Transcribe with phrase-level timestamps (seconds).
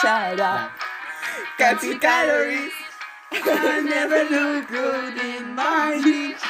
[0.00, 0.70] Shut up.
[1.58, 2.72] Counting calories.
[3.32, 6.42] I never look good in my jeans.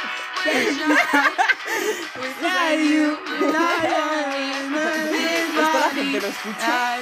[2.16, 3.18] Without you,
[5.98, 6.98] gente lo escucha.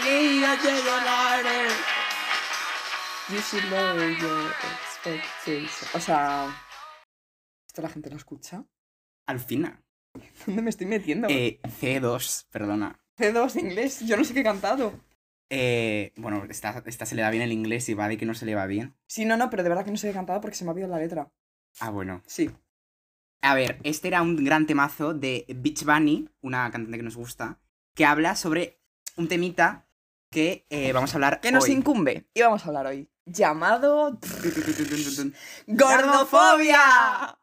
[3.28, 5.94] You should lower your expectations.
[5.94, 6.46] O sea,
[7.66, 8.64] ¿esto la gente lo escucha?
[9.26, 9.82] Al final.
[10.46, 11.28] ¿Dónde me estoy metiendo?
[11.28, 12.98] Eh, C2, perdona.
[13.18, 14.92] C2 inglés, yo no sé qué he cantado.
[15.50, 18.34] Eh, bueno, esta, esta se le da bien el inglés y va de que no
[18.34, 18.96] se le va bien.
[19.06, 20.72] Sí, no, no, pero de verdad que no qué he cantado porque se me ha
[20.72, 21.30] olvidado la letra.
[21.80, 22.22] Ah, bueno.
[22.26, 22.50] Sí.
[23.42, 27.60] A ver, este era un gran temazo de Beach Bunny, una cantante que nos gusta,
[27.94, 28.80] que habla sobre
[29.16, 29.86] un temita
[30.30, 31.72] que eh, vamos a hablar ¿Qué nos hoy.
[31.72, 32.26] incumbe?
[32.34, 33.08] Y vamos a hablar hoy.
[33.24, 34.18] Llamado
[35.66, 37.38] Gordofobia.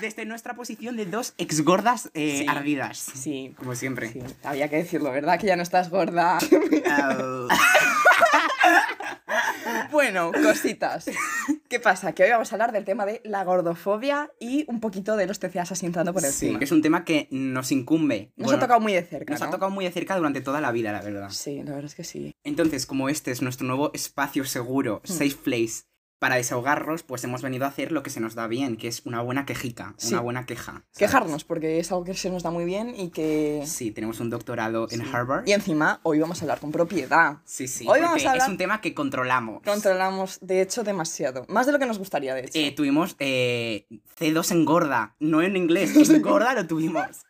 [0.00, 2.46] Desde nuestra posición de dos exgordas eh, Sí.
[2.48, 2.98] ardidas.
[2.98, 4.12] Sí, Como siempre.
[4.12, 5.38] sí, había que decirlo, ¿verdad?
[5.40, 6.38] Que ya no estás gorda.
[9.90, 11.06] Bueno, cositas.
[11.68, 12.12] ¿Qué pasa?
[12.12, 15.38] Que hoy vamos a hablar del tema de la gordofobia y un poquito de los
[15.38, 16.58] TCAs así entrando por Sí, encima.
[16.58, 18.32] que es un tema que nos incumbe.
[18.36, 19.32] Nos Bueno, ha tocado muy de cerca.
[19.32, 21.30] Nos ha tocado muy de cerca durante toda la vida, la verdad.
[21.30, 22.34] Sí, la verdad es que sí.
[22.44, 25.12] Entonces, como este es nuestro nuevo espacio seguro, Hmm.
[25.12, 25.84] safe place,
[26.18, 29.02] para desahogarnos, pues hemos venido a hacer lo que se nos da bien, que es
[29.06, 30.12] una buena quejica, Sí.
[30.14, 30.72] una buena queja.
[30.72, 30.98] ¿sabes?
[30.98, 33.62] Quejarnos, porque es algo que se nos da muy bien y que...
[33.66, 35.02] Sí, tenemos un doctorado en.
[35.02, 35.46] Harvard.
[35.46, 37.38] Y encima, hoy vamos a hablar con propiedad.
[37.44, 37.86] Sí, sí.
[37.88, 39.62] Hoy vamos a hablar- Es un tema que controlamos.
[39.64, 41.44] Controlamos, de hecho, demasiado.
[41.48, 42.58] Más de lo que nos gustaría, de hecho.
[42.58, 43.86] Eh, tuvimos eh,
[44.18, 47.24] C2 en gorda, no en inglés, en gorda lo tuvimos.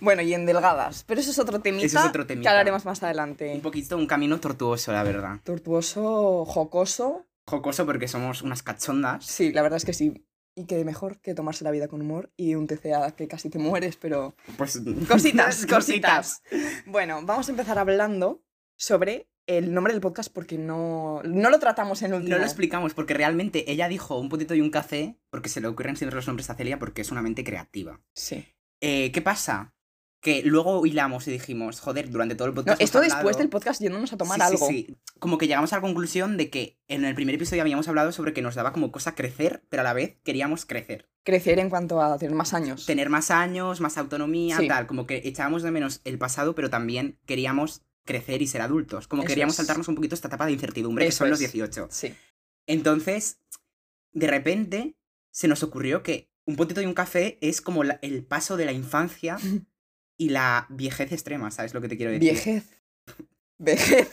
[0.00, 1.04] Bueno, y en delgadas.
[1.06, 2.50] Pero eso es otro temita, Eso es otro que temita.
[2.50, 3.52] hablaremos más adelante.
[3.54, 5.40] Un poquito un camino tortuoso, la verdad.
[5.42, 7.26] Tortuoso, jocoso.
[7.50, 9.26] Jocoso porque somos unas cachondas.
[9.26, 10.26] Sí, la verdad es que sí.
[10.54, 13.58] Y que mejor que tomarse la vida con humor y un TCA que casi te
[13.58, 14.34] mueres, pero...
[14.56, 16.42] Pues Cositas, cositas.
[16.86, 18.42] Bueno, vamos a empezar hablando
[18.76, 22.30] sobre el nombre del podcast porque no, no lo tratamos en último.
[22.30, 25.66] No lo explicamos porque realmente ella dijo un potito y un café porque se le
[25.66, 28.00] ocurren siempre los nombres a Celia porque es una mente creativa.
[28.14, 28.46] Sí.
[28.80, 29.74] Eh, ¿Qué pasa?
[30.20, 32.80] Que luego hilamos y dijimos, joder, durante todo el podcast.
[32.82, 34.68] esto después del podcast yéndonos a tomar Sí, sí, algo.
[34.68, 34.96] sí.
[35.18, 38.34] Como que llegamos a la conclusión de que en el primer episodio habíamos hablado sobre
[38.34, 41.08] que nos daba como cosa crecer, pero a la vez queríamos crecer.
[41.24, 42.84] Crecer en cuanto a tener más años.
[42.84, 44.86] Tener más años, más autonomía, tal.
[44.86, 49.06] Como que echábamos de menos el pasado, pero también queríamos crecer y ser adultos.
[49.08, 49.56] Como Eso queríamos es.
[49.58, 51.52] saltarnos un poquito esta etapa de incertidumbre que son los es.
[51.52, 51.88] 18.
[51.90, 52.14] Sí.
[52.66, 53.40] Entonces,
[54.12, 54.96] de repente,
[55.30, 58.64] se nos ocurrió que un potito y un café es como la- el paso de
[58.66, 59.36] la infancia
[60.20, 62.30] y la viejez extrema, ¿sabes lo que te quiero decir?
[62.30, 62.78] Viejez.
[63.58, 64.10] Vejez.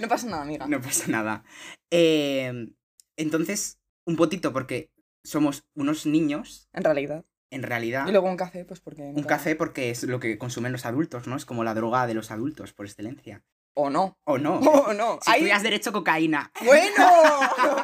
[0.00, 0.66] No pasa nada, amiga.
[0.68, 1.44] No pasa nada.
[1.90, 2.68] Eh,
[3.16, 4.90] entonces, un potito porque
[5.24, 7.24] somos unos niños, En realidad.
[7.50, 8.06] en realidad.
[8.06, 9.02] Y luego un café, pues porque...
[9.02, 11.36] Un café porque es lo que consumen los adultos, ¿no?
[11.36, 13.42] Es como la droga de los adultos, por excelencia.
[13.74, 14.16] O no.
[14.24, 14.58] ¿O no?
[14.60, 15.18] O no.
[15.22, 16.52] Si Ahí- derecho, cocaína.
[16.64, 17.06] ¡Bueno!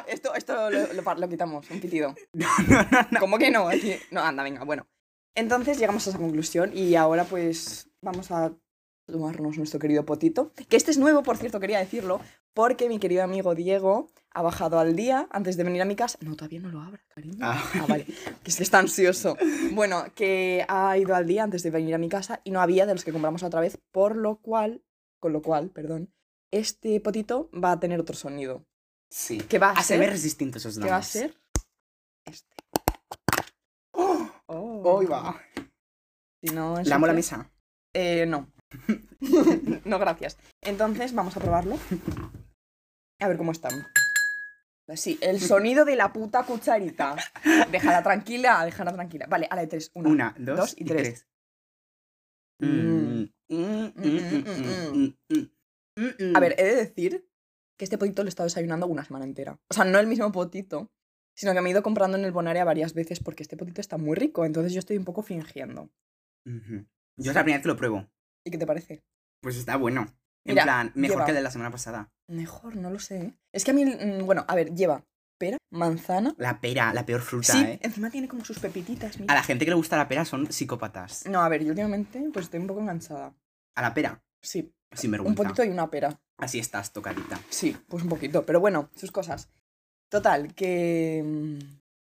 [0.07, 2.15] Esto, esto lo, lo quitamos, un pitido.
[2.33, 3.21] No, no, no.
[3.21, 3.69] ¿Cómo que no?
[3.69, 4.87] Aquí- No, anda, venga, bueno.
[5.35, 8.53] Entonces llegamos a esa conclusión y ahora pues vamos a
[9.07, 10.53] tomarnos nuestro querido potito.
[10.69, 12.21] Que este es nuevo, por cierto, quería decirlo,
[12.55, 16.19] porque mi querido amigo Diego ha bajado al día antes de venir a mi casa.
[16.21, 17.39] No, todavía no lo abra, cariño.
[17.41, 17.63] Ah.
[17.75, 18.05] Ah, vale.
[18.05, 19.37] Que es que está ansioso.
[19.73, 22.85] Bueno, que ha ido al día antes de venir a mi casa y no había
[22.85, 24.83] de los que compramos otra vez, por lo cual,
[25.21, 26.13] con lo cual, perdón,
[26.51, 28.67] este potito va a tener otro sonido.
[29.11, 29.39] Sí.
[29.39, 30.01] ¿Qué va a A ser?
[30.01, 31.35] ser distintos esos ¿Qué va a ser?
[32.27, 32.55] Este.
[33.93, 34.29] ¡Oh!
[34.49, 34.83] Oh.
[34.85, 35.41] ¡Oh, va!
[36.43, 37.51] Si no, la ensucias- mesa.
[37.95, 38.51] Eh, no.
[39.85, 40.39] no, gracias.
[40.63, 41.77] Entonces, vamos a probarlo.
[43.21, 43.73] A ver cómo están.
[44.95, 47.17] Sí, el sonido de la puta cucharita.
[47.71, 49.27] Déjala tranquila, déjala tranquila.
[49.29, 49.91] Vale, a la de tres.
[49.95, 51.27] Una, Una, dos, dos y tres.
[56.35, 57.29] A ver, he de decir
[57.79, 59.59] que este potito lo he estado desayunando una semana entera.
[59.71, 60.91] O sea, no el mismo potito,
[61.39, 63.97] sino que me he ido comprando en el Bonaria varias veces porque este potito está
[63.97, 64.45] muy rico.
[64.45, 65.89] Entonces yo estoy un poco fingiendo.
[66.45, 68.09] Yo es la primera vez que lo pruebo.
[68.45, 69.05] ¿Y qué te parece?
[69.41, 70.07] Pues está bueno.
[70.45, 72.11] En Mira, plan, mejor lleva- que el de la semana pasada.
[72.29, 73.19] Mejor, no lo sé.
[73.23, 73.35] ¿eh?
[73.53, 75.05] Es que a mí, mm, bueno, a ver, lleva
[75.39, 76.35] pera, manzana.
[76.39, 77.79] La pera, la peor fruta, sí, ¿eh?
[77.83, 79.17] encima tiene como sus pepititas.
[79.17, 79.35] A Mira.
[79.35, 81.27] la gente que le gusta la pera son psicópatas.
[81.27, 83.33] No, a ver, yo últimamente pues estoy un poco enganchada.
[83.77, 85.43] A la pera, Sí, sin un vergüenza.
[85.43, 86.21] poquito y una pera.
[86.39, 87.39] Así estás, tocadita.
[87.51, 89.51] Sí, pues un poquito, pero bueno, sus cosas.
[90.11, 91.23] Total, que...
[91.25, 91.59] mm,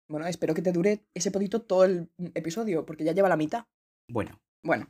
[0.08, 3.64] Bueno, espero que te dure ese potito todo el episodio, porque ya lleva la mitad.
[4.08, 4.88] Bueno, Bueno,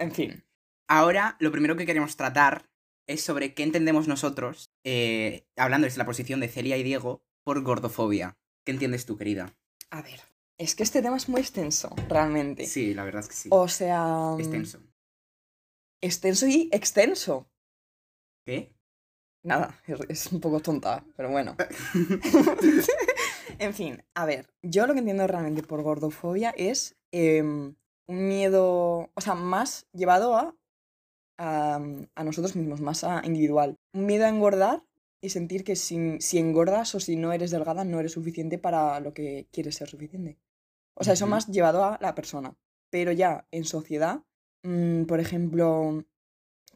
[0.00, 0.44] en fin.
[0.88, 2.68] ahora lo primero que queremos tratar
[3.08, 7.62] es sobre qué entendemos nosotros, eh, hablando desde la posición de Celia y Diego, por
[7.62, 8.36] gordofobia.
[8.64, 9.54] ¿Qué entiendes tú, querida?
[9.90, 10.20] A ver,
[10.58, 12.66] es que este tema es muy extenso, realmente.
[12.66, 13.48] Sí, la verdad es que sí.
[13.52, 14.04] O sea...
[14.36, 14.82] mm, Extenso.
[16.02, 17.48] Extenso y extenso.
[18.44, 18.74] ¿Qué?
[19.46, 21.54] Nada, es, un poco tonta, pero bueno.
[23.60, 27.76] en fin, a ver, yo lo que entiendo realmente por gordofobia es em,
[28.08, 30.56] un miedo, o sea, más llevado a,
[31.38, 31.80] a,
[32.16, 33.78] a nosotros mismos, más a individual.
[33.94, 34.82] Un miedo a engordar
[35.20, 38.98] y sentir que si, si engordas o si no eres delgada no eres suficiente para
[38.98, 40.40] lo que quieres ser suficiente.
[40.94, 42.56] O sea, eso más llevado a la persona.
[42.90, 44.24] Pero ya en sociedad,
[44.64, 46.04] mm, por ejemplo,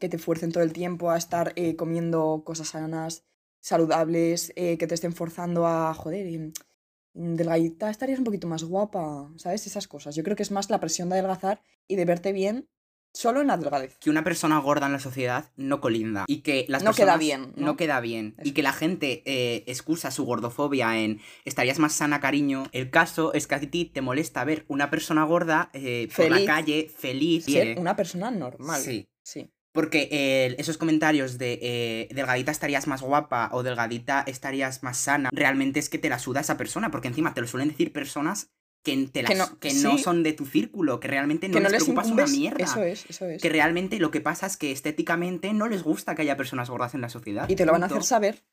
[0.01, 3.23] que te fuercen todo el tiempo a estar eh, comiendo cosas sanas,
[3.59, 8.63] saludables, eh, que te estén forzando a, joder, y, mm, delgadita estarías un poquito más
[8.63, 9.67] guapa, ¿sabes?
[9.67, 10.15] Esas cosas.
[10.15, 12.67] Yo creo que es más la presión de adelgazar y de verte bien
[13.13, 13.97] solo en la delgadez.
[13.99, 17.53] que una persona gorda en la sociedad no colinda y que las No queda bien,
[17.57, 17.65] ¿no?
[17.67, 21.91] no queda bien y Eso que la gente eh, excusa su gordofobia en estarías más
[21.91, 26.07] sana cariño el caso es que a ti te molesta ver una persona gorda eh,
[26.15, 28.81] por la calle feliz Ser una persona normal.
[28.81, 29.51] sí Sí.
[29.73, 35.29] Porque eh, esos comentarios de eh, delgadita estarías más guapa o delgadita estarías más sana,
[35.33, 38.49] realmente es que te la suda esa persona, porque encima te lo suelen decir personas
[38.83, 40.03] que, te las- no- que no sí.
[40.03, 42.29] son de tu círculo, que realmente no que no les les preocupas incumbes.
[42.31, 42.63] una mierda.
[42.65, 43.41] Eso es, eso es.
[43.41, 46.93] Que realmente lo que pasa es que estéticamente no les gusta que haya personas gordas
[46.95, 47.47] en la sociedad.
[47.47, 48.43] Y te lo van a hacer saber.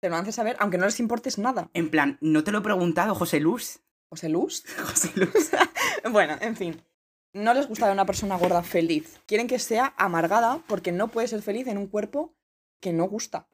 [0.00, 1.70] Te lo van a hacer saber, aunque no les importes nada.
[1.74, 3.80] En plan, no te lo he preguntado, José Luz.
[4.08, 4.64] José Luz.
[4.84, 5.50] José Luz.
[6.10, 6.82] bueno, en fin.
[7.34, 9.20] No les gusta ver una persona gorda feliz.
[9.26, 12.34] Quieren que sea amargada porque no puede ser feliz en un cuerpo
[12.80, 13.48] que no gusta.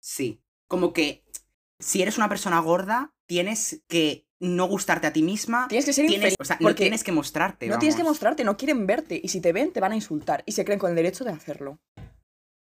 [0.00, 0.40] Sí.
[0.68, 1.24] Como que
[1.80, 5.66] si eres una persona gorda, tienes que no gustarte a ti misma.
[5.68, 6.36] Tienes que ser Tienes, infeliz.
[6.40, 7.66] o sea, no tienes que mostrarte.
[7.66, 9.20] no tienes que mostrarte, no quieren verte.
[9.22, 10.42] Y si te ven, te van a insultar.
[10.46, 11.80] Y se creen con el derecho de hacerlo.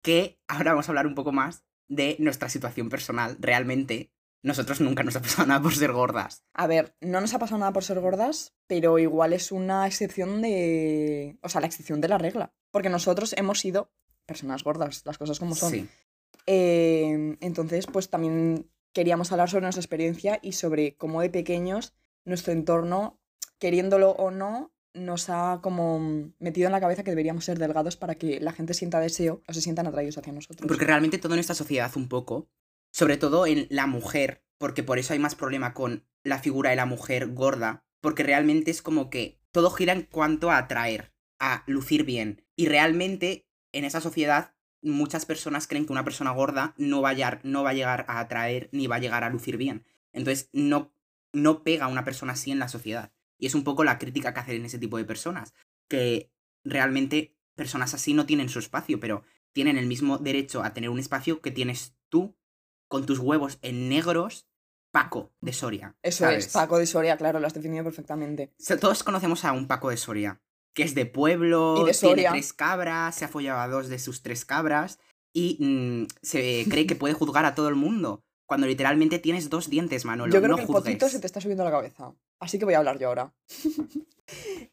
[0.01, 3.37] que ahora vamos a hablar un poco más de nuestra situación personal.
[3.39, 4.11] Realmente,
[4.45, 6.43] nosotros nunca nos ha pasado nada por ser gordas.
[6.53, 10.41] A ver, no nos ha pasado nada por ser gordas, pero igual es una excepción
[10.41, 11.37] de.
[11.41, 12.53] O sea, la excepción de la regla.
[12.71, 13.91] Porque nosotros hemos sido
[14.25, 15.71] personas gordas, las cosas como son.
[15.71, 15.89] Sí.
[16.45, 21.93] Eh, entonces, pues también queríamos hablar sobre nuestra experiencia y sobre cómo de pequeños
[22.23, 23.19] nuestro entorno,
[23.57, 28.15] queriéndolo o no, nos ha como metido en la cabeza que deberíamos ser delgados para
[28.15, 30.67] que la gente sienta deseo o se sientan atraídos hacia nosotros.
[30.67, 32.47] Porque realmente todo en esta sociedad un poco,
[32.95, 36.77] sobre todo en la mujer, porque por eso hay más problema con la figura de
[36.77, 41.65] la mujer gorda, porque realmente es como que todo gira en cuanto a atraer, a
[41.67, 42.45] lucir bien.
[42.55, 47.13] Y realmente en esa sociedad muchas personas creen que una persona gorda no va a
[47.13, 49.85] llegar, no va a, llegar a atraer ni va a llegar a lucir bien.
[50.13, 50.93] Entonces no,
[51.33, 53.11] no pega a una persona así en la sociedad.
[53.37, 55.53] Y es un poco la crítica que hacen ese tipo de personas,
[55.89, 56.31] que
[56.63, 60.99] realmente personas así no tienen su espacio, pero tienen el mismo derecho a tener un
[60.99, 62.37] espacio que tienes tú
[62.87, 64.47] con tus huevos en negros,
[64.91, 65.95] Paco de Soria.
[66.01, 66.47] Eso ¿sabes?
[66.47, 68.53] es, Paco de Soria, claro, lo has definido perfectamente.
[68.79, 70.41] Todos conocemos a un Paco de Soria,
[70.73, 73.99] que es de pueblo, Y de tiene tres cabras, se ha follado a dos de
[73.99, 74.99] sus tres cabras
[75.33, 78.23] y mm, se cree que puede juzgar a todo el mundo.
[78.47, 80.31] Cuando literalmente tienes dos dientes, Manolo.
[80.31, 80.83] Yo creo no que el juzgues.
[80.83, 82.13] potito se te está subiendo a la cabeza.
[82.39, 83.33] Así que voy a hablar yo ahora.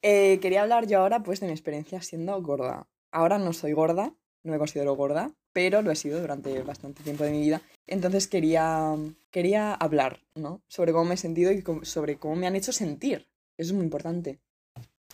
[0.01, 2.89] Eh, quería hablar yo ahora pues de mi experiencia siendo gorda.
[3.13, 7.25] Ahora no soy gorda, no me considero gorda, pero lo he sido durante bastante tiempo
[7.25, 7.63] de mi vida.
[7.87, 8.95] Entonces quería,
[9.31, 10.63] quería hablar, ¿no?
[10.69, 13.29] Sobre cómo me he sentido y sobre cómo me han hecho sentir.
[13.57, 14.41] Eso es muy importante.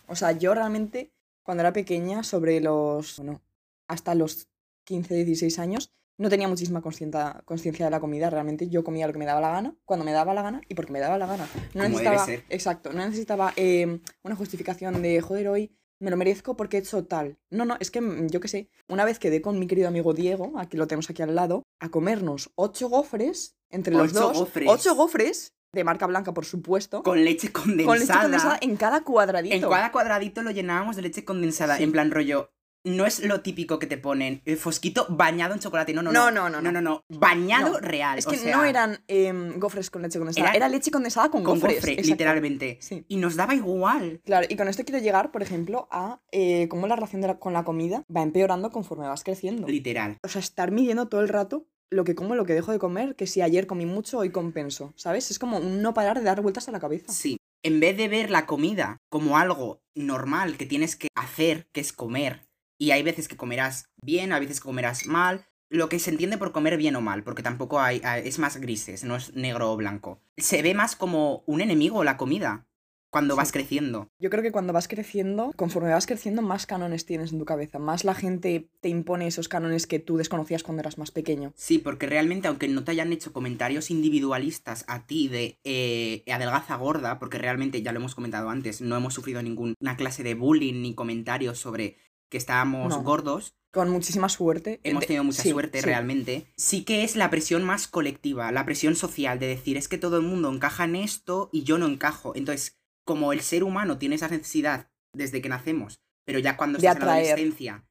[0.07, 1.11] O sea, yo realmente,
[1.43, 3.41] cuando era pequeña, sobre los, bueno,
[3.87, 4.47] hasta los
[4.85, 8.29] 15, 16 años, no tenía muchísima conciencia de la comida.
[8.29, 10.73] Realmente yo comía lo que me daba la gana, cuando me daba la gana y
[10.73, 11.47] porque me daba la gana.
[11.73, 12.43] No Como debe necesitaba, ser.
[12.49, 17.05] exacto, no necesitaba eh, una justificación de, joder, hoy me lo merezco porque he hecho
[17.05, 17.37] tal.
[17.49, 20.13] No, no, es que mm, yo qué sé, una vez quedé con mi querido amigo
[20.13, 24.37] Diego, aquí lo tenemos aquí al lado, a comernos ocho gofres entre los Ocho dos.
[24.39, 24.69] gofres.
[24.69, 27.03] Ocho gofres, de marca blanca, por supuesto.
[27.03, 27.87] Con leche condensada.
[27.87, 29.55] con leche condensada en cada cuadradito.
[29.55, 31.77] En cada cuadradito lo llenábamos de leche condensada.
[31.77, 31.83] Sí.
[31.83, 32.51] En plan rollo.
[32.85, 35.93] No es lo típico que te ponen el fosquito bañado en chocolate.
[35.93, 36.61] No, no, No, no.
[36.61, 37.03] no, no.
[37.09, 37.79] Bañado No.
[37.79, 38.17] real.
[38.19, 41.43] Es o que sea, no eran em, gofres con leche condensada, era leche condensada con,
[41.43, 41.75] con gofres.
[41.77, 42.77] gofre, literalmente.
[42.81, 43.03] Sí.
[43.07, 44.21] Y nos daba igual.
[44.23, 47.39] Claro, y con esto quiero llegar, por ejemplo, a eh, cómo la relación de la-
[47.39, 49.67] con la comida va empeorando conforme vas creciendo.
[49.67, 50.17] Literal.
[50.23, 53.15] O sea, estar midiendo todo el rato lo que como, lo que dejo de comer,
[53.15, 55.31] que si ayer comí mucho, hoy compenso, ¿sabes?
[55.31, 57.11] Es como un no parar de dar vueltas a la cabeza.
[57.11, 57.37] Sí.
[57.63, 61.91] En vez de ver la comida como algo normal que tienes que hacer, que es
[61.91, 62.47] comer,
[62.79, 66.37] y hay veces que comerás bien, hay veces que comerás mal, lo que se entiende
[66.39, 69.77] por comer bien o mal, porque tampoco hay, es más grises, no es negro o
[69.77, 70.19] blanco.
[70.37, 72.65] Se ve más como un enemigo la comida
[73.11, 73.37] cuando Sí.
[73.39, 74.07] vas creciendo.
[74.19, 77.79] Yo creo que cuando vas creciendo, conforme vas creciendo, más cánones tienes en tu cabeza,
[77.79, 81.51] más la gente te impone esos cánones que tú desconocías cuando eras más pequeño.
[81.55, 86.75] Sí, porque realmente, aunque no te hayan hecho comentarios individualistas a ti de eh, adelgaza
[86.75, 90.81] gorda, porque realmente ya lo hemos comentado antes, no hemos sufrido ninguna clase de bullying
[90.81, 91.97] ni comentarios sobre
[92.29, 93.03] que estábamos No.
[93.03, 94.79] gordos, Con muchísima suerte.
[94.83, 95.85] hemos tenido mucha sí, suerte sí.
[95.85, 99.97] realmente, sí que es la presión más colectiva, la presión social de decir es que
[99.97, 102.35] todo el mundo encaja en esto y yo no encajo.
[102.35, 106.87] Entonces, como el ser humano tiene esa necesidad desde que nacemos, pero ya cuando De
[106.87, 107.27] estás en la atraer.
[107.33, 107.85] adolescencia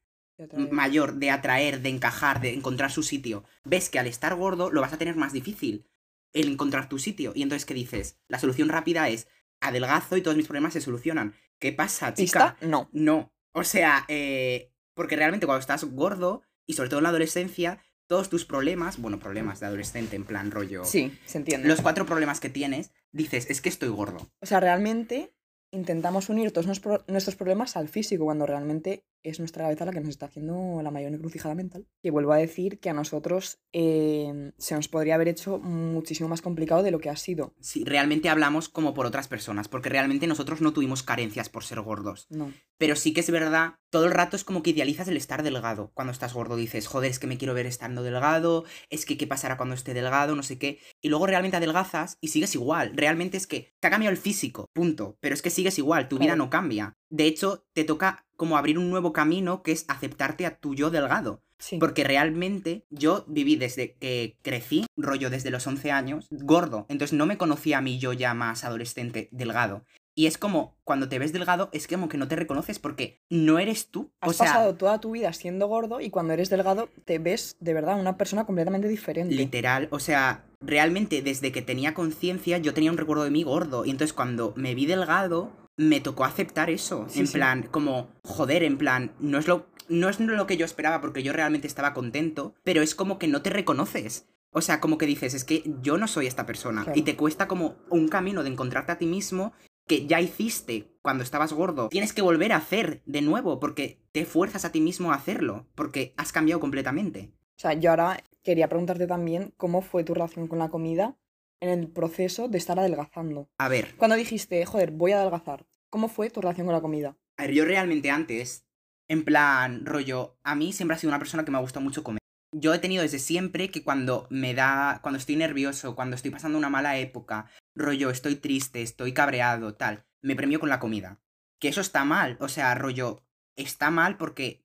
[0.71, 4.79] mayor de atraer, de encajar, de encontrar su sitio, ves que al estar gordo lo
[4.81, 5.85] vas a tener más difícil
[6.33, 7.33] el encontrar tu sitio.
[7.35, 8.17] Y entonces, ¿qué dices?
[8.29, 9.27] La solución rápida es
[9.59, 11.33] adelgazo y todos mis problemas se solucionan.
[11.59, 12.55] ¿Qué pasa, chica?
[12.55, 12.67] ¿Pista?
[12.67, 12.89] No.
[12.93, 13.33] No.
[13.53, 18.29] O sea, eh, porque realmente cuando estás gordo, y sobre todo en la adolescencia, todos
[18.29, 20.83] tus problemas, bueno, problemas de adolescente en plan rollo...
[20.83, 21.67] Sí, se entiende.
[21.67, 24.31] Los cuatro problemas que tienes, dices, es que estoy gordo.
[24.41, 25.35] O sea, realmente
[25.71, 30.09] intentamos unir todos nuestros problemas al físico, cuando realmente es nuestra cabeza la que nos
[30.09, 31.85] está haciendo la mayor encrucijada mental.
[32.01, 36.41] Y vuelvo a decir que a nosotros eh, se nos podría haber hecho muchísimo más
[36.41, 37.53] complicado de lo que ha sido.
[37.59, 41.81] Sí, realmente hablamos como por otras personas, porque realmente nosotros no tuvimos carencias por ser
[41.81, 42.27] gordos.
[42.29, 42.51] No.
[42.77, 45.91] Pero sí que es verdad, todo el rato es como que idealizas el estar delgado.
[45.93, 49.27] Cuando estás gordo dices, joder, es que me quiero ver estando delgado, es que qué
[49.27, 50.79] pasará cuando esté delgado, no sé qué.
[51.01, 52.91] Y luego realmente adelgazas y sigues igual.
[52.95, 55.17] Realmente es que te ha cambiado el físico, punto.
[55.19, 56.95] Pero es que sigues igual, tu vida no cambia.
[57.09, 60.89] De hecho, te toca como abrir un nuevo camino que es aceptarte a tu yo
[60.89, 61.41] delgado.
[61.59, 61.77] Sí.
[61.77, 66.85] Porque realmente yo viví desde que crecí, rollo desde los 11 años, gordo.
[66.89, 69.85] Entonces no me conocía a mí yo ya más adolescente delgado.
[70.13, 73.59] Y es como, cuando te ves delgado, es como que no te reconoces porque no
[73.59, 74.11] eres tú.
[74.19, 77.55] Has o sea, pasado toda tu vida siendo gordo y cuando eres delgado te ves
[77.61, 79.33] de verdad una persona completamente diferente.
[79.33, 83.85] literal, o sea, realmente desde que tenía conciencia yo tenía un recuerdo de mí gordo.
[83.85, 87.05] Y entonces cuando me vi delgado, me tocó aceptar eso.
[87.07, 87.33] Sí, en sí.
[87.33, 89.67] plan, como, joder, en plan, no es lo.
[89.87, 93.27] No es lo que yo esperaba porque yo realmente estaba contento, pero es como que
[93.27, 94.27] no te reconoces.
[94.51, 96.83] O sea, como que dices, es que yo no soy esta persona.
[96.83, 96.99] Claro.
[96.99, 99.51] Y te cuesta como un camino de encontrarte a ti mismo
[99.87, 101.89] que ya hiciste cuando estabas gordo.
[101.89, 105.65] Tienes que volver a hacer de nuevo porque te fuerzas a ti mismo a hacerlo,
[105.73, 107.31] porque has cambiado completamente.
[107.57, 111.17] O sea, yo ahora quería preguntarte también cómo fue tu relación con la comida
[111.61, 113.49] en el proceso de estar adelgazando.
[113.57, 117.17] A ver, Cuando dijiste, joder, voy a adelgazar, ¿cómo fue tu relación con la comida?
[117.37, 118.65] A ver, yo realmente antes,
[119.09, 122.03] en plan, rollo, a mí siempre ha sido una persona que me ha gustado mucho
[122.03, 122.19] comer.
[122.55, 126.57] Yo he tenido desde siempre que cuando me da, cuando estoy nervioso, cuando estoy pasando
[126.57, 131.19] una mala época, rollo, estoy triste, estoy cabreado, tal, me premio con la comida.
[131.59, 133.21] Que eso está mal, o sea, rollo,
[133.55, 134.63] está mal porque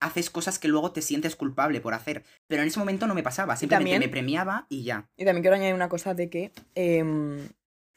[0.00, 2.24] haces cosas que luego te sientes culpable por hacer.
[2.48, 5.08] Pero en ese momento no me pasaba, simplemente también- me premiaba y ya.
[5.16, 7.48] Y también quiero añadir una cosa de que em,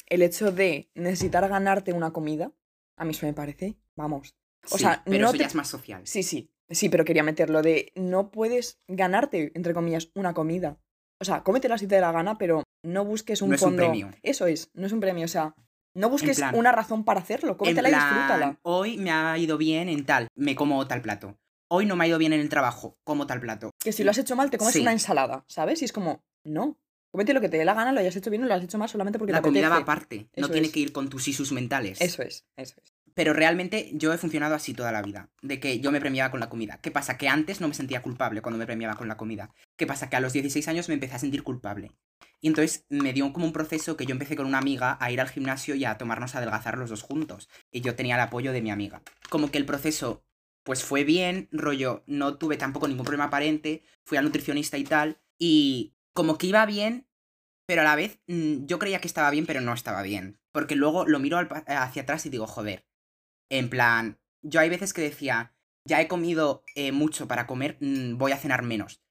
[0.07, 2.51] el hecho de necesitar ganarte una comida,
[2.99, 4.35] a mí eso me parece, vamos.
[4.71, 6.01] O Sí, sea, pero no eso te- ya es más social.
[6.05, 10.77] Sí, sí, sí, pero quería meterlo de no puedes ganarte, entre comillas, una comida.
[11.21, 13.69] O sea, cómetela si te da la gana, pero no busques un No es un
[13.69, 13.83] fondo.
[13.83, 14.11] premio.
[14.21, 15.25] Eso es, no es un premio.
[15.25, 15.55] O sea,
[15.95, 17.57] no busques plan- una razón para hacerlo.
[17.57, 18.59] Cómetela y disfrútala.
[18.61, 21.37] hoy me ha ido bien en tal, me como tal plato.
[21.71, 23.71] Hoy no me ha ido bien en el trabajo, como tal plato.
[23.79, 24.81] Que si lo has hecho mal, te comes Sí.
[24.81, 25.81] una ensalada, ¿sabes?
[25.81, 26.77] Y es como, no.
[27.11, 28.77] Cómete lo que te dé la gana, lo hayas hecho bien o lo has hecho
[28.77, 31.51] mal solamente porque La te comida va aparte, no tiene que ir con tus isus
[31.51, 31.99] mentales.
[32.01, 32.88] Eso es, eso es.
[33.19, 36.39] Pero realmente yo he funcionado así toda la vida, de que yo me premiaba con
[36.39, 36.79] la comida.
[36.81, 37.17] ¿Qué pasa?
[37.17, 39.53] Que antes no me sentía culpable cuando me premiaba con la comida.
[39.75, 40.09] ¿Qué pasa?
[40.09, 41.91] Que a los 16 años me empecé a sentir culpable.
[42.39, 45.19] Y entonces me dio como un proceso que yo empecé con una amiga a ir
[45.19, 47.49] al gimnasio y a tomarnos a adelgazar los dos juntos.
[47.73, 49.01] Y yo tenía el apoyo de mi amiga.
[49.29, 50.23] Como que el proceso
[50.63, 55.19] pues fue bien, rollo, no tuve tampoco ningún problema aparente, fui al nutricionista y tal,
[55.37, 57.05] y como que iba bien,
[57.65, 60.39] pero a la vez mm, yo creía que estaba bien, pero no estaba bien.
[60.53, 62.88] Porque luego lo miro hacia atrás y digo, joder,
[63.49, 65.53] en plan, yo hay veces que decía,
[65.85, 69.01] ya he comido eh, mucho para comer, mm, voy a cenar menos.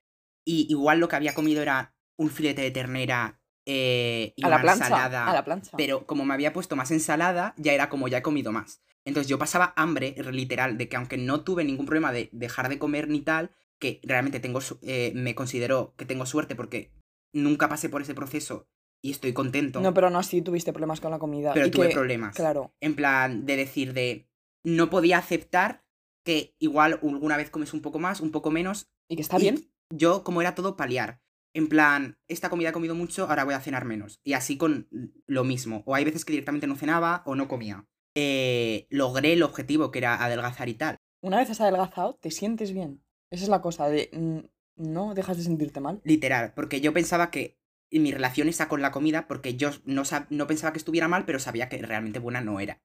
[0.44, 4.56] Y igual lo que había comido era un filete de ternera eh, y A la
[4.56, 4.84] una plancha.
[4.86, 5.26] ensalada.
[5.26, 5.76] A la plancha.
[5.76, 8.82] Pero como me había puesto más ensalada, ya era como ya he comido más.
[9.04, 12.78] Entonces yo pasaba hambre, literal, de que aunque no tuve ningún problema de dejar de
[12.78, 16.92] comer ni tal, que realmente tengo, eh, me considero que tengo suerte porque
[17.32, 18.68] nunca pasé por ese proceso
[19.02, 19.80] y estoy contento.
[19.80, 21.52] No, pero no así tuviste problemas con la comida.
[21.54, 22.34] pero y tuve que- problemas.
[22.34, 22.74] Claro.
[22.80, 24.27] En plan, de decir de.
[24.64, 25.84] No podía aceptar
[26.24, 28.90] que igual alguna vez comes un poco más, un poco menos.
[29.08, 29.72] Y que está y bien.
[29.90, 31.20] Yo, como era todo paliar.
[31.54, 34.20] En plan, esta comida he comido mucho, ahora voy a cenar menos.
[34.22, 34.88] Y así con
[35.26, 35.82] lo mismo.
[35.86, 37.86] O hay veces que directamente no cenaba o no comía.
[38.14, 40.96] Eh, logré el objetivo que era adelgazar y tal.
[41.22, 43.02] Una vez has adelgazado, te sientes bien.
[43.30, 44.40] Esa es la cosa de mm,
[44.78, 46.00] no dejas de sentirte mal.
[46.04, 47.58] Literal, porque yo pensaba que
[47.90, 51.38] mi relación está con la comida, porque yo no, no pensaba que estuviera mal, pero
[51.38, 52.80] sabía que realmente buena no era.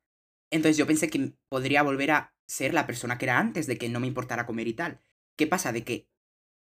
[0.54, 3.90] Entonces yo pensé que podría volver a ser la persona que era antes, de que
[3.90, 5.00] no me importara comer y tal.
[5.36, 5.72] ¿Qué pasa?
[5.72, 6.08] De que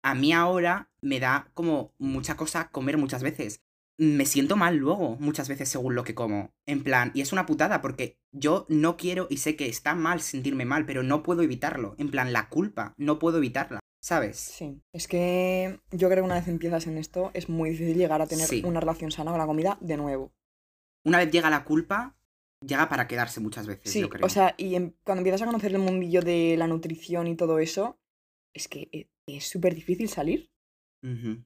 [0.02, 3.62] a mí ahora me da como mucha cosa comer muchas veces.
[4.00, 6.52] me siento mal luego, muchas veces según lo que como.
[6.66, 10.20] En plan, y es una putada porque yo no quiero y sé que está mal
[10.20, 11.94] sentirme mal, pero no puedo evitarlo.
[12.00, 14.38] En plan, la culpa, no puedo evitarla, ¿sabes?
[14.40, 18.20] Sí, es que yo creo que una vez empiezas en esto es muy difícil llegar
[18.20, 18.64] a tener Sí.
[18.66, 20.34] una relación sana con la comida de nuevo.
[21.06, 22.16] Una vez llega la culpa,
[22.65, 24.25] llega para quedarse muchas veces, Sí, yo creo.
[24.25, 27.60] o sea, y em- cuando empiezas a conocer el mundillo de la nutrición y todo
[27.60, 28.00] eso,
[28.53, 30.51] es que e- es súper difícil salir.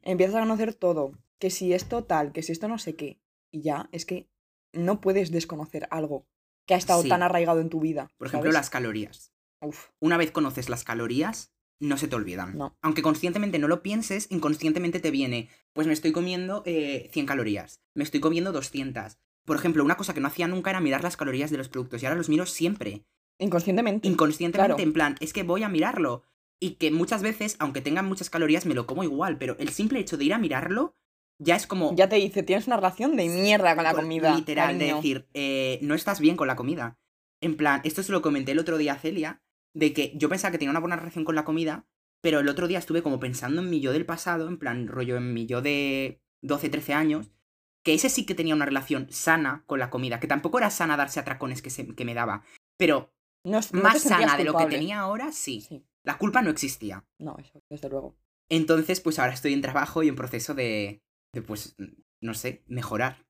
[0.03, 3.19] Empiezas a conocer todo, que si esto tal, que si esto no sé qué,
[3.51, 4.29] y ya, es que
[4.74, 6.27] no puedes desconocer algo
[6.67, 7.09] que ha estado Sí.
[7.09, 8.12] tan arraigado en tu vida.
[8.17, 9.33] Por ejemplo, las calorías.
[9.62, 12.55] Uf, Una vez conoces las calorías, no se te olvidan.
[12.57, 12.77] No.
[12.81, 17.81] Aunque conscientemente no lo pienses, inconscientemente te viene, pues me estoy comiendo eh, 100 calorías,
[17.95, 19.17] me estoy comiendo 200.
[19.48, 22.04] Por ejemplo, una cosa que no hacía nunca era mirar las calorías de los productos
[22.04, 23.06] y ahora los miro siempre.
[23.39, 24.08] inconscientemente.
[24.08, 24.84] Inconscientemente, Claro.
[24.84, 26.24] en plan, es que voy a mirarlo.
[26.60, 30.00] Y que muchas veces, aunque tengan muchas calorías, me lo como igual, pero el simple
[30.00, 30.96] hecho de ir a mirarlo
[31.39, 31.96] ya es como...
[31.96, 34.36] Ya te dice, tienes una relación de mierda con la con- comida.
[34.36, 36.98] Literal, de decir, eh, no estás bien con la comida.
[37.42, 39.44] En plan, esto se lo comenté el otro día a Celia,
[39.75, 41.86] de que yo pensaba que tenía una buena relación con la comida,
[42.24, 45.16] pero el otro día estuve como pensando en mi yo del pasado, en plan, rollo
[45.16, 47.30] en mi yo de 12, 13 años,
[47.88, 50.98] que ese sí que tenía una relación sana con la comida, que tampoco era sana
[50.98, 52.44] darse atracones que, se- que me daba,
[52.77, 53.13] pero
[53.46, 55.62] No, más sana de lo que tenía ahora, sí.
[55.62, 57.06] Sí, La culpa no existía.
[57.17, 58.17] no, eso, desde luego.
[58.50, 61.01] Entonces, pues ahora estoy en trabajo y en proceso de,
[61.34, 61.77] de, pues,
[62.22, 63.25] no sé, mejorar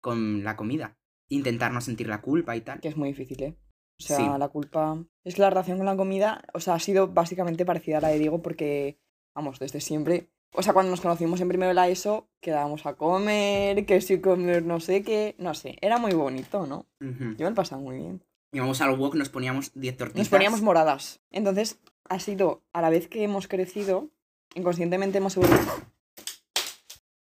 [0.00, 0.96] con la comida.
[1.28, 2.80] Intentar no sentir la culpa y tal.
[2.80, 3.58] Que es muy difícil, ¿eh?
[4.00, 4.24] O sea, Sí.
[4.38, 5.04] la culpa.
[5.24, 8.08] Es que la relación con la comida, o sea, ha sido básicamente parecida a la
[8.08, 8.98] de Diego porque,
[9.34, 10.30] vamos, desde siempre.
[10.54, 14.20] O sea, cuando nos conocimos en primero de la ESO, quedábamos a comer, que si
[14.20, 15.76] comer no sé qué, no sé.
[15.80, 16.86] Era muy bonito, ¿no?
[17.00, 18.24] Yo me lo pasaba muy bien.
[18.52, 20.18] Íbamos al wok, nos poníamos 10 tortitas.
[20.18, 21.20] Nos poníamos moradas.
[21.30, 21.78] Entonces,
[22.08, 24.08] ha sido, a la vez que hemos crecido,
[24.54, 25.82] inconscientemente hemos evolucionado.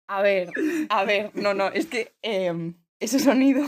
[0.07, 0.49] A ver,
[0.89, 3.63] a ver, no, no, es que em, ese sonido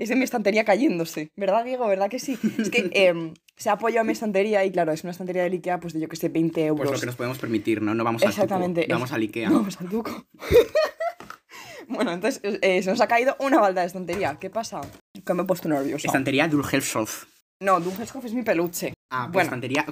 [0.00, 1.86] es de mi estantería cayéndose, ¿verdad, Diego?
[1.86, 2.38] ¿Verdad que sí?
[2.58, 5.52] Es que em, se ha apoyado a mi estantería y claro, es una estantería del
[5.52, 6.88] Ikea, pues de yo que sé, 20 euros.
[6.88, 7.94] Pues lo que nos podemos permitir, ¿no?
[7.94, 9.50] No vamos al Exactamente, Tuco, vamos al Ikea.
[9.50, 10.24] Vamos al duco.
[11.88, 14.38] bueno, entonces eh, se nos ha caído una balda de estantería.
[14.40, 14.80] ¿Qué pasa?
[15.24, 16.06] Que me he puesto nerviosa.
[16.06, 17.26] Estantería Dulhelshof.
[17.60, 18.94] No, Dunkelhoff es mi peluche.
[19.12, 19.46] Ah, pues Bueno.
[19.48, 19.84] estantería.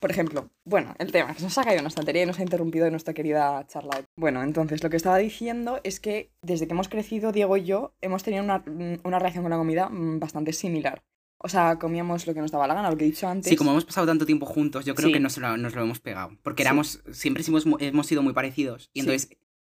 [0.00, 2.42] Por ejemplo, bueno, el tema, que se nos ha caído una estantería y nos ha
[2.42, 4.02] interrumpido nuestra querida charla.
[4.16, 7.94] Bueno, entonces lo que estaba diciendo es que desde que hemos crecido, Diego y yo,
[8.00, 11.02] hemos tenido una, mm, una relación con la comida mm, bastante similar.
[11.38, 13.48] O sea, comíamos lo que nos daba la gana, lo que he dicho antes.
[13.50, 15.12] Sí, como hemos pasado tanto tiempo juntos, yo creo Sí.
[15.12, 16.30] que nos lo, nos lo hemos pegado.
[16.42, 16.66] Porque Sí.
[16.66, 18.90] éramos, siempre hemos, hemos sido muy parecidos.
[18.94, 19.06] Y Sí.
[19.06, 19.28] entonces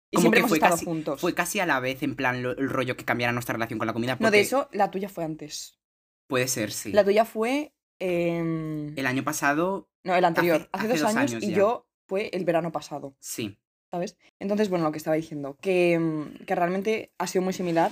[0.09, 1.19] y como siempre que hemos fue estado casi- juntos.
[1.21, 3.85] fue casi a la vez, en plan, lo- el rollo que cambiara nuestra relación con
[3.87, 4.17] la comida.
[4.19, 5.77] No, de eso, la tuya fue antes.
[6.27, 6.91] Puede ser, sí.
[6.91, 7.73] La tuya fue...
[7.99, 10.69] El año pasado, No, el anterior.
[10.71, 13.15] hace- Hace, hace dos, años, años y yo fue el verano pasado.
[13.19, 13.57] sí.
[13.89, 14.17] ¿sabes?
[14.41, 17.89] Entonces, bueno, lo que estaba diciendo, que, mm, que realmente ha sido muy similar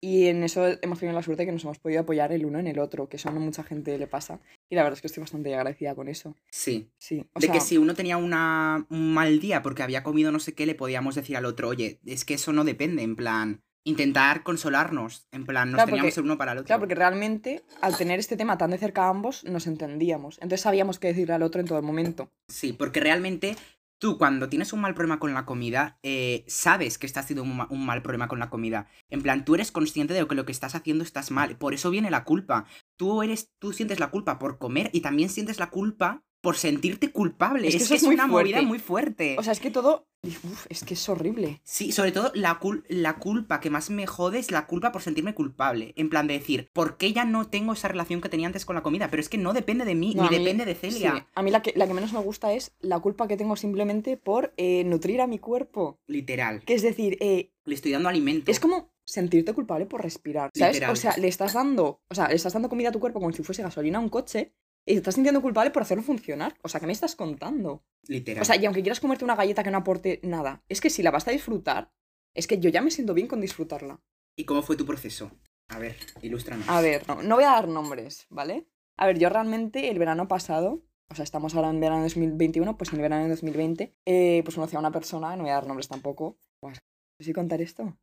[0.00, 2.58] y en eso hemos tenido la suerte de que nos hemos podido apoyar el uno
[2.58, 4.40] en el otro, que eso no mucha gente le pasa.
[4.70, 6.34] Y la verdad es que estoy bastante agradecida con eso.
[6.50, 6.90] Sí.
[6.98, 10.32] Sí, o de sea, que si uno tenía una, un mal día porque había comido
[10.32, 13.14] no sé qué, le podíamos decir al otro, oye, es que eso no depende, en
[13.14, 16.66] plan, intentar consolarnos, en plan, nos Claro, teníamos porque- el uno para el otro.
[16.66, 20.36] Claro, porque realmente al tener este tema tan de cerca a ambos, nos entendíamos.
[20.38, 22.30] Entonces sabíamos qué decirle al otro en todo el momento.
[22.48, 23.56] Sí, porque realmente
[23.98, 27.56] tú cuando tienes un mal problema con la comida, eh, sabes que estás teniendo un,
[27.56, 28.88] ma- un mal problema con la comida.
[29.08, 31.56] En plan, tú eres consciente de que lo que estás haciendo estás mal.
[31.56, 32.66] Por eso viene la culpa.
[32.96, 37.10] Tú eres, tú sientes la culpa por comer y también sientes la culpa por sentirte
[37.10, 37.66] culpable.
[37.66, 38.52] Es Es que una fuerte.
[38.52, 39.34] movida muy fuerte.
[39.36, 40.06] O sea, es que todo...
[40.22, 41.60] Uf, es que es horrible.
[41.64, 45.02] Sí, sobre todo la, cul- la culpa que más me jode es la culpa por
[45.02, 45.92] sentirme culpable.
[45.96, 48.76] En plan de decir, ¿por qué ya no tengo esa relación que tenía antes con
[48.76, 49.08] la comida?
[49.10, 51.14] Pero es que no depende de mí, No, ni mí- depende de Celia.
[51.16, 53.56] Sí, A mí la que, la que menos me gusta es la culpa que tengo
[53.56, 55.98] simplemente por eh, nutrir a mi cuerpo.
[56.06, 56.62] Literal.
[56.64, 58.52] Que es decir, eh, Le estoy dando alimento.
[58.52, 60.74] Es como sentirte culpable por respirar, ¿sabes?
[60.76, 60.92] Literal.
[60.92, 63.32] O sea, le estás dando, o sea, le estás dando comida a tu cuerpo como
[63.32, 64.52] si fuese gasolina a un coche
[64.86, 66.56] y te estás sintiendo culpable por hacerlo funcionar.
[66.62, 67.84] O sea, ¿qué me estás contando?
[68.06, 68.42] Literal.
[68.42, 71.02] O sea, y aunque quieras comerte una galleta que no aporte nada, es que si
[71.02, 71.92] la vas a disfrutar,
[72.34, 74.00] es que yo ya me siento bien con disfrutarla.
[74.36, 75.32] ¿Y cómo fue tu proceso?
[75.68, 76.68] A ver, ilústranos.
[76.68, 78.68] A ver, no, no voy a dar nombres, ¿vale?
[78.96, 82.78] A ver, yo realmente el verano pasado, o sea, estamos ahora en verano de 2021,
[82.78, 85.54] pues en el verano de 2020, eh, pues conocí a una persona, no voy a
[85.54, 86.38] dar nombres tampoco.
[86.60, 86.78] Pues,
[87.18, 87.98] ¿Sí contar esto?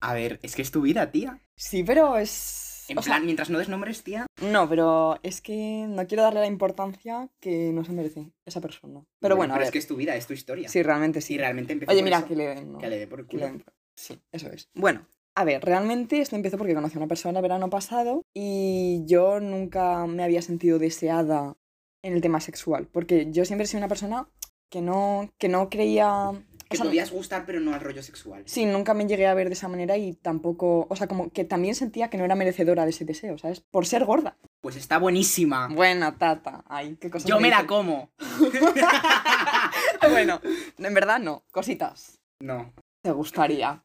[0.00, 1.40] A ver, es que es tu vida, tía.
[1.56, 2.71] Sí, pero es...
[2.88, 4.26] En o sea, mientras no des nombres, tía.
[4.42, 9.04] No, pero es que no quiero darle la importancia que no se merece esa persona.
[9.20, 9.66] Pero bueno, a ver.
[9.66, 10.68] es que es tu vida, es tu historia.
[10.68, 11.38] Sí, realmente sí.
[11.38, 12.26] Realmente empezó Oye, mira, eso.
[12.28, 12.72] que le den.
[12.72, 12.78] ¿no?
[12.78, 13.46] Que le dé por culo.
[13.46, 13.64] den-
[13.94, 14.68] Sí, eso es.
[14.74, 19.02] Bueno, a ver, realmente esto empezó porque conocí a una persona el verano pasado y
[19.06, 21.54] yo nunca me había sentido deseada
[22.02, 22.88] en el tema sexual.
[22.90, 24.28] Porque yo siempre he sido una persona
[24.70, 26.32] que no, que no creía
[26.72, 28.42] Que sea, podías gustar, pero no al rollo sexual.
[28.46, 31.44] Sí, nunca me llegué a ver de esa manera y tampoco, o sea, como que
[31.44, 33.60] también sentía que no era merecedora de ese deseo, ¿sabes?
[33.60, 34.36] Por ser gorda.
[34.60, 35.68] Pues está buenísima.
[35.68, 36.64] Buena tata.
[36.68, 37.28] Ay, qué cosa.
[37.28, 38.10] Yo me la como.
[40.10, 40.40] bueno,
[40.78, 41.44] en verdad no.
[41.50, 42.20] Cositas.
[42.40, 43.84] No, ¿Te gustaría?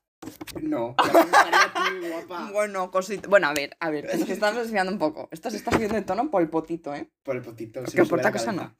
[0.62, 0.95] no.
[1.04, 2.52] Ti, guapa.
[2.52, 3.30] Bueno, cositas.
[3.30, 5.28] Bueno, a ver, a ver, que nos estamos desviando un poco.
[5.32, 7.10] Esto se está subiendo de tono por el potito, ¿eh?
[7.23, 7.86] Por el potito.
[7.86, 8.76] se Que por cosa cabeza.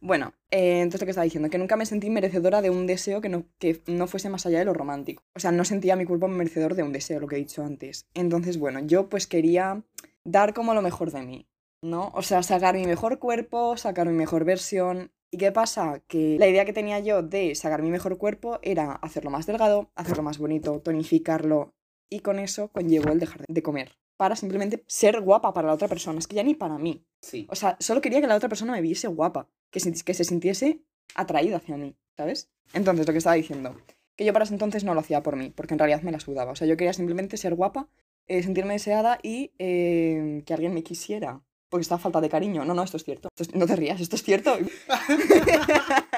[0.00, 3.20] Bueno, eh, entonces lo que estaba diciendo, que nunca me sentí merecedora de un deseo
[3.20, 5.22] que no, que no fuese más allá de lo romántico.
[5.34, 8.06] O sea, no sentía mi cuerpo merecedor de un deseo, lo que he dicho antes.
[8.14, 9.82] Entonces, bueno, yo pues quería
[10.24, 11.46] dar como lo mejor de mí,
[11.82, 12.10] ¿no?
[12.14, 15.12] O sea, sacar mi mejor cuerpo, sacar mi mejor versión.
[15.30, 16.02] ¿Y qué pasa?
[16.08, 19.90] Que la idea que tenía yo de sacar mi mejor cuerpo era hacerlo más delgado,
[19.94, 21.74] hacerlo más bonito, tonificarlo.
[22.08, 23.92] Y con eso conllevó el dejar de comer.
[24.16, 26.18] Para simplemente ser guapa para la otra persona.
[26.18, 27.06] Es que ya ni para mí.
[27.22, 27.46] Sí.
[27.48, 30.24] O sea, solo quería que la otra persona me viese guapa, que se, que se
[30.24, 30.80] sintiese
[31.14, 32.50] atraída hacia mí, ¿sabes?
[32.72, 33.76] Entonces, lo que estaba diciendo,
[34.16, 36.20] que yo para ese entonces no lo hacía por mí, porque en realidad me la
[36.20, 36.52] sudaba.
[36.52, 37.88] O sea, yo quería simplemente ser guapa,
[38.28, 41.42] eh, sentirme deseada y eh, que alguien me quisiera.
[41.68, 42.64] Porque estaba falta de cariño.
[42.64, 43.28] No, no, esto es cierto.
[43.36, 44.56] Esto es- no te rías, esto es cierto.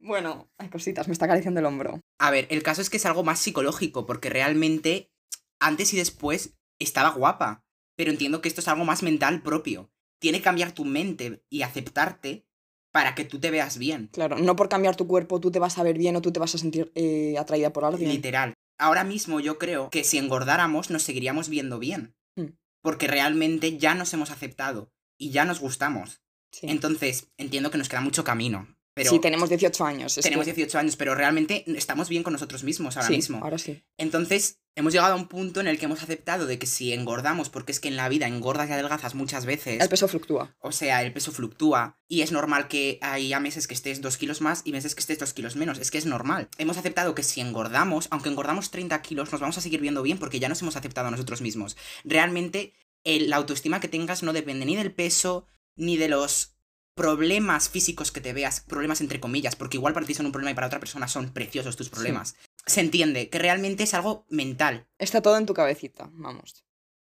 [0.00, 2.00] bueno, hay cositas, me está acariciando el hombro.
[2.18, 5.10] A ver, el caso es que es algo más psicológico, porque realmente
[5.60, 7.64] antes y después estaba guapa.
[7.96, 9.90] Pero entiendo que esto es algo más mental propio.
[10.20, 12.46] Tiene que cambiar tu mente y aceptarte
[12.92, 14.08] para que tú te veas bien.
[14.12, 16.40] Claro, no por cambiar tu cuerpo tú te vas a ver bien o tú te
[16.40, 18.10] vas a sentir eh, atraída por alguien.
[18.10, 18.54] Literal.
[18.78, 22.14] Ahora mismo yo creo que si engordáramos nos seguiríamos viendo bien.
[22.36, 22.46] Mm.
[22.82, 26.22] Porque realmente ya nos hemos aceptado y ya nos gustamos.
[26.50, 26.66] Sí.
[26.68, 28.66] Entonces, entiendo que nos queda mucho camino.
[28.94, 30.14] Pero sí, tenemos 18 años.
[30.16, 33.40] tenemos que- 18 años, pero realmente estamos bien con nosotros mismos ahora sí, mismo.
[33.42, 33.82] Ahora sí.
[33.98, 37.50] Entonces, hemos llegado a un punto en el que hemos aceptado de que si engordamos,
[37.50, 40.54] porque es que en la vida engordas y adelgazas muchas veces, El peso fluctúa.
[40.60, 44.40] o sea, el peso fluctúa y es normal que haya meses que estés dos kilos
[44.40, 45.78] más y meses que estés dos kilos menos.
[45.78, 46.48] Es que es normal.
[46.58, 50.18] Hemos aceptado que si engordamos, aunque engordamos 30 kilos, nos vamos a seguir viendo bien
[50.18, 51.76] porque ya nos hemos aceptado a nosotros mismos.
[52.04, 52.72] Realmente,
[53.04, 56.54] el- la autoestima que tengas no depende ni del peso, ni de los
[56.94, 60.50] problemas físicos que te veas, problemas entre comillas, porque igual para ti son un problema
[60.50, 62.34] y para otra persona son preciosos tus problemas.
[62.66, 64.86] Se entiende que realmente es algo mental.
[64.98, 66.64] Está todo en tu cabecita, vamos.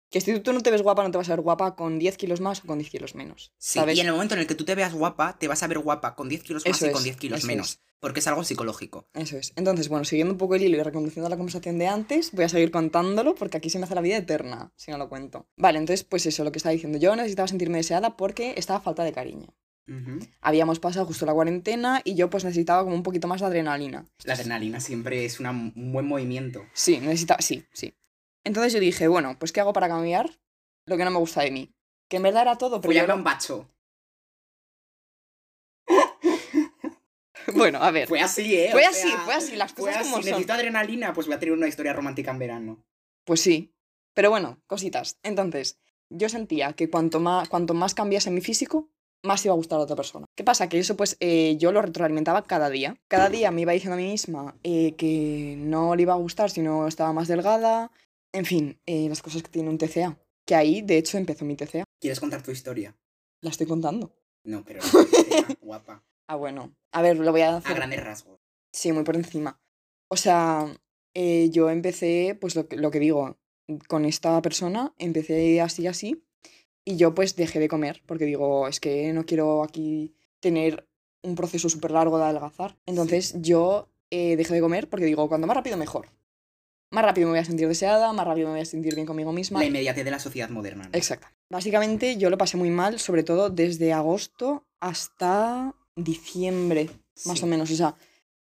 [0.10, 2.18] Que si tú no te ves guapa, no te vas a ver guapa con 10
[2.18, 3.54] kilos más o con 10 kilos menos.
[3.60, 5.68] Sí, y en el momento en el que tú te veas guapa, te vas a
[5.68, 7.70] ver guapa con 10 kilos más Eso y con es, 10 kilos menos.
[7.70, 7.80] es.
[8.00, 9.08] Porque es algo psicológico.
[9.14, 9.54] Eso es.
[9.56, 12.50] Entonces, bueno, siguiendo un poco el hilo y reconduciendo la conversación de antes, voy a
[12.50, 15.48] seguir contándolo porque aquí se me hace la vida eterna si no lo cuento.
[15.58, 16.98] Vale, entonces, pues eso, lo que estaba diciendo.
[16.98, 19.54] Yo necesitaba sentirme deseada porque estaba a falta de cariño.
[20.42, 24.06] Habíamos pasado justo la cuarentena y yo pues necesitaba como un poquito más de adrenalina.
[24.24, 26.66] La adrenalina siempre es una- un buen movimiento.
[26.74, 27.94] Sí, necesitaba, sí, sí.
[28.44, 30.30] Entonces yo dije, bueno, pues ¿qué hago para cambiar
[30.86, 31.74] lo que no me gusta de mí?
[32.08, 33.70] Que en verdad era todo, pero Voy a un bacho.
[37.54, 38.08] Bueno, a ver.
[38.08, 38.70] Fue así, ¿eh?
[38.72, 40.10] Fue O así, sea, fue así, las Fue cosas así.
[40.12, 40.26] como son.
[40.32, 42.86] Necesito adrenalina, pues voy a tener una historia romántica en verano.
[43.26, 43.74] Pues sí.
[44.14, 45.18] Pero bueno, cositas.
[45.24, 48.90] Entonces, yo sentía que cuanto más, cuanto más cambiase mi físico,
[49.24, 50.26] más iba a gustar a otra persona.
[50.36, 50.70] ¿Qué pasa?
[50.70, 52.96] Que eso pues eh, yo lo retroalimentaba cada día.
[53.08, 56.50] Cada día me iba diciendo a mí misma eh, que no le iba a gustar
[56.50, 57.92] si no estaba más delgada.
[58.34, 60.18] En fin, eh, las cosas que tiene un TCA.
[60.46, 61.84] Que ahí, de hecho, empezó mi TCA.
[62.00, 62.96] ¿Quieres contar tu historia?
[63.42, 64.16] La estoy contando.
[64.46, 66.04] No, pero no, venga, guapa.
[66.28, 66.74] Ah, bueno.
[66.94, 67.76] A ver, lo voy a A hacer.
[67.76, 68.40] grandes rasgos.
[68.74, 69.60] Sí, muy por encima.
[70.12, 70.68] O sea,
[71.16, 73.38] yo empecé, pues lo que, lo que digo,
[73.88, 76.24] con esta persona, empecé así, así,
[76.90, 80.88] y yo pues dejé de comer, porque digo, es que no quiero aquí tener
[81.22, 82.78] un proceso súper largo de adelgazar.
[82.88, 86.08] Entonces yo eh, dejé de comer porque digo, cuanto más rápido mejor.
[86.90, 89.32] Más rápido me voy a sentir deseada, más rápido me voy a sentir bien conmigo
[89.32, 89.60] misma.
[89.60, 90.86] La inmediatez de la sociedad moderna.
[90.86, 90.90] ¿no?
[90.94, 91.28] Exacto.
[91.48, 96.90] Básicamente yo lo pasé muy mal, sobre todo desde agosto hasta diciembre,
[97.26, 97.70] más o menos.
[97.70, 97.96] O sea,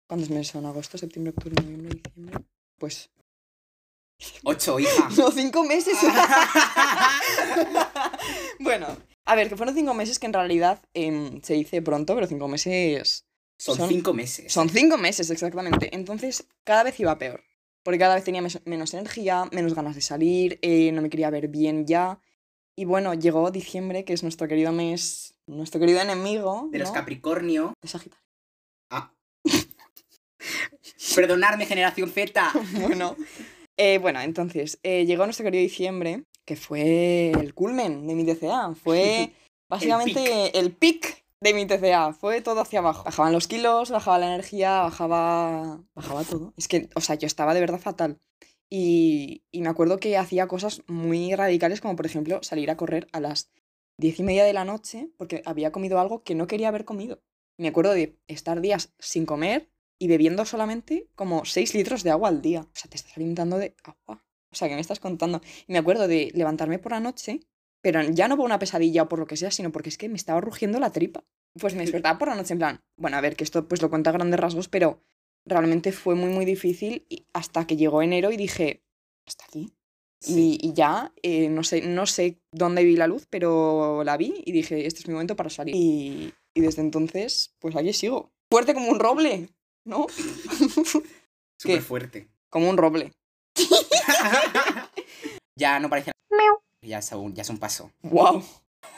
[0.05, 0.67] ¿cuántos meses son?
[0.67, 2.45] Agosto, septiembre, octubre, noviembre, diciembre.
[2.77, 3.09] Pues.
[4.43, 5.09] Ocho, hija.
[5.17, 5.97] No, cinco meses.
[8.59, 8.87] bueno,
[9.25, 12.47] a ver, que fueron cinco meses que en realidad em, se dice pronto, pero cinco
[12.47, 13.25] meses.
[13.57, 14.51] Son, Son- cinco meses.
[14.51, 15.95] Son cinco meses, exactamente.
[15.95, 17.43] Entonces, cada vez iba peor.
[17.83, 21.47] Porque cada vez tenía menos energía, menos ganas de salir, eh, no me quería ver
[21.49, 22.19] bien ya.
[22.75, 26.67] Y bueno, llegó diciembre, que es nuestro querido mes, nuestro querido enemigo.
[26.71, 26.91] De los.
[26.91, 27.73] Capricornio.
[27.81, 28.25] De Sagitario.
[28.89, 29.13] Ah.
[31.15, 32.51] Perdonadme, generación Z.
[32.81, 33.15] bueno,
[33.77, 38.73] eh, bueno, entonces, eh, llegó nuestro querido diciembre, que fue el culmen de mi TCA.
[38.75, 39.33] Fue
[39.69, 42.13] básicamente el pic de mi TCA.
[42.13, 43.03] Fue todo hacia abajo.
[43.03, 45.83] Bajaban los kilos, bajaba la energía, bajaba.
[45.93, 46.53] bajaba todo.
[46.57, 48.19] Es que, o sea, yo estaba de verdad fatal.
[48.69, 53.07] Y, y me acuerdo que hacía cosas muy radicales, como por ejemplo salir a correr
[53.11, 53.51] a las
[53.97, 57.21] diez y media de la noche, porque había comido algo que no quería haber comido.
[57.57, 62.29] Me acuerdo de estar días sin comer, y bebiendo solamente como 6 litros de agua
[62.29, 62.61] al día.
[62.61, 64.23] O sea, te estás alimentando de agua.
[64.51, 65.41] O sea, ¿qué me estás contando?
[65.67, 67.41] Y me acuerdo de levantarme por la noche,
[67.81, 70.09] pero ya no por una pesadilla o por lo que sea, sino porque es que
[70.09, 71.23] me estaba rugiendo la tripa.
[71.59, 73.89] Pues me despertaba por la noche en plan, bueno, a ver, que esto pues lo
[73.89, 75.01] cuenta a grandes rasgos, pero
[75.45, 78.83] realmente fue muy, muy difícil y hasta que llegó enero y dije,
[79.25, 79.71] hasta aquí.
[80.19, 80.57] Sí.
[80.61, 84.41] Y, y ya, eh, no, sé, no sé dónde vi la luz, pero la vi
[84.45, 85.75] y dije, este es mi momento para salir.
[85.75, 88.33] Y, y desde entonces, pues aquí sigo.
[88.49, 89.49] Fuerte como un roble,
[89.85, 90.07] ¿no?
[91.57, 92.27] Súper fuerte.
[92.49, 93.11] como un roble.
[95.55, 96.11] ya no parece.
[96.81, 97.91] Ya es, un, ya es un paso.
[98.03, 98.43] ¡Wow!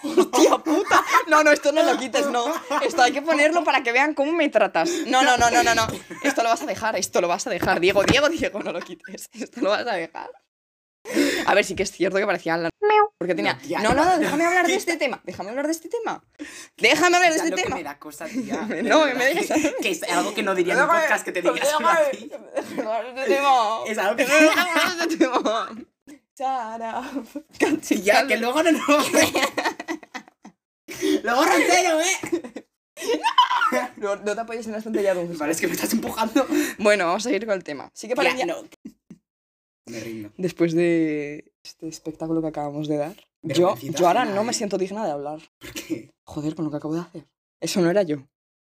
[0.04, 1.04] ¡Hostia puta!
[1.28, 2.54] No, no, esto no lo quites, no.
[2.82, 4.90] Esto hay que ponerlo para que vean cómo me tratas.
[5.08, 5.88] No, no, no, no, no, no.
[6.22, 7.80] Esto lo vas a dejar, esto lo vas a dejar.
[7.80, 9.30] Diego, Diego, Diego, no lo quites.
[9.32, 10.30] Esto lo vas a dejar.
[11.46, 12.70] A ver, sí que es cierto que parecía la...
[13.20, 13.54] Porque tenía...
[13.56, 14.12] No, tía, No, no, no.
[14.14, 15.22] no, déjame hablar de este tema.
[15.24, 16.24] Déjame hablar de este tema.
[16.78, 17.76] Déjame hablar de Ya este lo que tema.
[17.78, 18.62] me da cosa, tía.
[18.84, 21.32] No, de me verdad, dejes- Que es algo que no diría en un podcast que
[21.32, 22.28] te digas déjame- hablar de este
[23.36, 23.80] tema.
[23.88, 24.26] Es algo que.
[24.26, 25.70] Déjame hablar de este tema.
[28.04, 28.72] Ya, que luego no.
[28.72, 28.80] no.
[31.24, 32.18] luego no entero, ¿eh?
[33.98, 36.48] No, no te apoyes en la estantería de un Vale, es que me estás empujando.
[36.80, 37.92] Bueno, vamos a seguir con el tema.
[37.94, 38.46] Sí que parecía...
[38.46, 38.64] no.
[39.88, 40.32] Me rindo.
[40.38, 45.06] Después de este espectáculo que acabamos de dar, yo, yo ahora no me siento digna
[45.06, 45.40] de hablar.
[45.60, 46.12] ¿Por qué?
[46.24, 47.28] Joder, con lo que acabo de hacer.
[47.62, 48.18] Eso no era yo.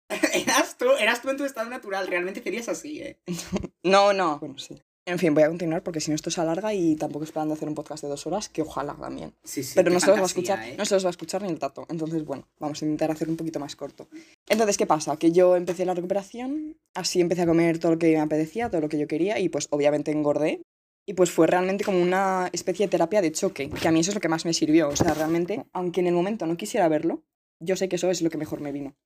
[0.34, 2.06] Eras tú, eras tú en tu estado natural.
[2.06, 3.18] Realmente serías así, ¿eh?
[3.82, 4.38] No, no.
[4.38, 4.80] Bueno, sí.
[5.06, 7.68] En fin, voy a continuar porque si no esto se alarga y tampoco esperando hacer
[7.68, 9.34] un podcast de dos horas, que ojalá también.
[9.44, 9.72] Sí, sí.
[9.74, 10.76] Pero no se los va a escuchar, ¿eh?
[10.78, 11.84] no se los va a escuchar ni el tato.
[11.90, 14.08] Entonces, bueno, vamos a intentar hacer un poquito más corto.
[14.48, 15.18] Entonces, ¿qué pasa?
[15.18, 18.80] Que yo empecé la recuperación, así empecé a comer todo lo que me apetecía, todo
[18.80, 20.62] lo que yo quería, y pues obviamente engordé.
[21.06, 24.10] Y pues fue realmente como una especie de terapia de choque, que a mí eso
[24.10, 24.88] es lo que más me sirvió.
[24.88, 27.24] O sea, realmente, aunque en el momento no quisiera verlo,
[27.60, 28.96] yo sé que eso es lo que mejor me vino.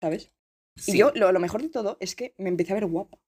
[0.00, 0.32] ¿Sabes?
[0.76, 0.92] Sí.
[0.92, 3.18] Y yo, lo, lo mejor de todo es que me empecé a ver guapa.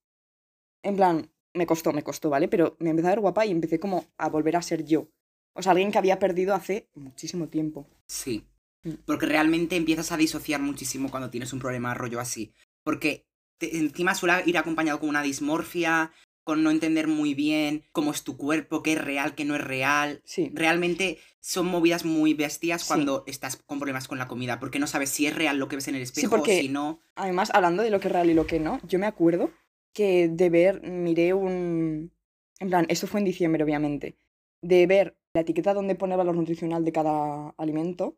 [0.83, 2.47] En plan, me costó, me costó, ¿vale?
[2.49, 5.07] Pero me empecé a ver guapa y empecé como a volver a ser yo.
[5.55, 7.87] O sea, alguien que había perdido hace muchísimo tiempo.
[8.07, 8.45] Sí.
[8.83, 8.91] Mm.
[9.05, 12.53] Porque realmente empiezas a disociar muchísimo cuando tienes un problema rollo así.
[12.83, 13.25] Porque
[13.57, 16.11] te- encima suele ir acompañado con una dismorfia,
[16.47, 19.61] con no entender muy bien cómo es tu cuerpo, qué es real, qué no es
[19.61, 20.21] real.
[20.23, 20.49] Sí.
[20.53, 22.87] Realmente son movidas muy bestias Sí.
[22.87, 25.75] cuando estás con problemas con la comida, porque no sabes si es real lo que
[25.75, 27.01] ves en el espejo porque- o si no.
[27.15, 29.51] Además, hablando de lo que es real y lo que no, yo me acuerdo
[29.93, 32.13] que de ver, miré un...
[32.59, 34.17] En plan, esto fue en diciembre, obviamente.
[34.61, 38.15] De ver la etiqueta donde pone el valor nutricional de cada alimento,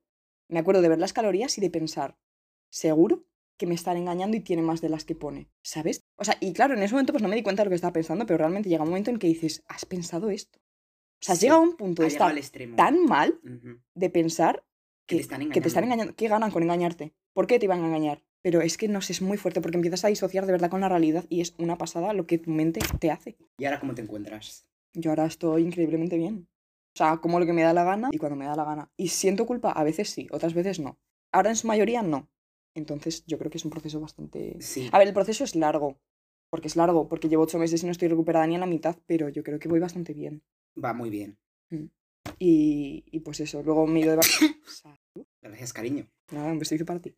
[0.49, 2.15] me acuerdo de ver las calorías y de pensar,
[2.69, 3.23] seguro
[3.59, 6.01] que me están engañando y tiene más de las que pone, ¿sabes?
[6.15, 7.75] O sea, y claro, en ese momento pues no me di cuenta de lo que
[7.75, 10.59] estaba pensando, pero realmente llega un momento en que dices, has pensado esto.
[10.59, 12.33] O sea, Sí, llega a un punto de estar
[12.77, 13.39] tan mal
[13.93, 14.63] de pensar
[15.05, 16.15] Que que, te están que te están engañando.
[16.15, 17.13] ¿Qué ganan con engañarte?
[17.33, 18.23] ¿Por qué te iban a engañar?
[18.41, 20.79] Pero es que no sé, es muy fuerte porque empiezas a disociar de verdad con
[20.79, 23.35] la realidad y es una pasada lo que tu mente te hace.
[23.57, 24.65] ¿Y ahora cómo te encuentras?
[24.93, 26.47] Yo ahora estoy increíblemente bien.
[26.95, 28.89] O sea, como lo que me da la gana y cuando me da la gana.
[28.95, 30.97] Y siento culpa, a veces sí, otras veces no.
[31.33, 32.29] Ahora en su mayoría no.
[32.79, 34.57] Entonces yo creo que es un proceso bastante...
[34.61, 34.89] Sí.
[34.91, 35.99] A ver, el proceso es largo.
[36.49, 38.97] Porque es largo, porque llevo ocho meses y no estoy recuperada ni en la mitad,
[39.05, 40.41] pero yo creo que voy bastante bien.
[40.83, 41.37] Va muy bien.
[42.39, 44.83] Y, y pues eso, luego me he ido de vacaciones.
[45.43, 46.09] Gracias, cariño.
[46.31, 47.15] Nada, un besito para ti.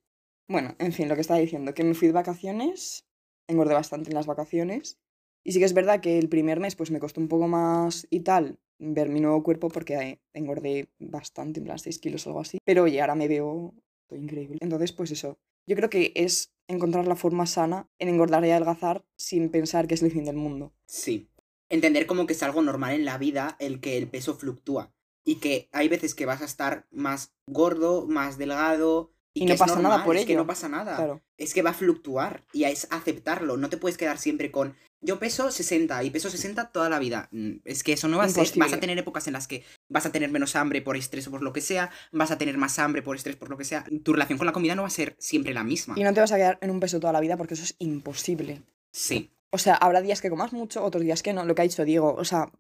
[0.50, 3.06] Bueno, en fin, lo que estaba diciendo, que me fui de vacaciones,
[3.48, 5.00] engordé bastante en las vacaciones.
[5.46, 8.06] Y sí que es verdad que el primer mes pues me costó un poco más
[8.10, 12.32] y tal ver mi nuevo cuerpo porque eh, engordé bastante, en plan 6 kilos o
[12.32, 12.58] algo así.
[12.66, 13.74] Pero oye, ahora me veo
[14.12, 14.58] estoy increíble.
[14.60, 15.38] Entonces, pues eso.
[15.68, 19.96] Yo creo que es encontrar la forma sana en engordar y adelgazar sin pensar que
[19.96, 20.74] es el fin del mundo.
[20.86, 21.30] Sí.
[21.70, 24.94] Entender como que es algo normal en la vida el que el peso fluctúa.
[25.24, 29.14] Y que hay veces que vas a estar más gordo, más delgado.
[29.34, 30.42] Y, Y que no pasa nada por es que ello.
[30.42, 30.96] no pasa nada.
[30.96, 31.22] Claro.
[31.38, 32.44] Es que va a fluctuar.
[32.54, 33.56] Y es aceptarlo.
[33.58, 34.76] No te puedes quedar siempre con.
[35.02, 37.28] Yo peso 60 y peso 60 toda la vida.
[37.32, 38.48] Mm, Es que eso no va a ser.
[38.58, 41.32] Vas a tener épocas en las que vas a tener menos hambre por estrés o
[41.32, 41.90] por lo que sea.
[42.12, 43.84] Vas a tener más hambre por estrés por lo que sea.
[44.04, 45.96] Tu relación con la comida no va a ser siempre la misma.
[45.98, 47.76] Y no te vas a quedar en un peso toda la vida porque eso es
[47.80, 48.62] imposible.
[48.92, 49.32] Sí.
[49.50, 51.84] O sea, habrá días que comas mucho, otros días que no, lo que ha dicho
[51.84, 52.16] Diego.
[52.16, 52.52] O sea,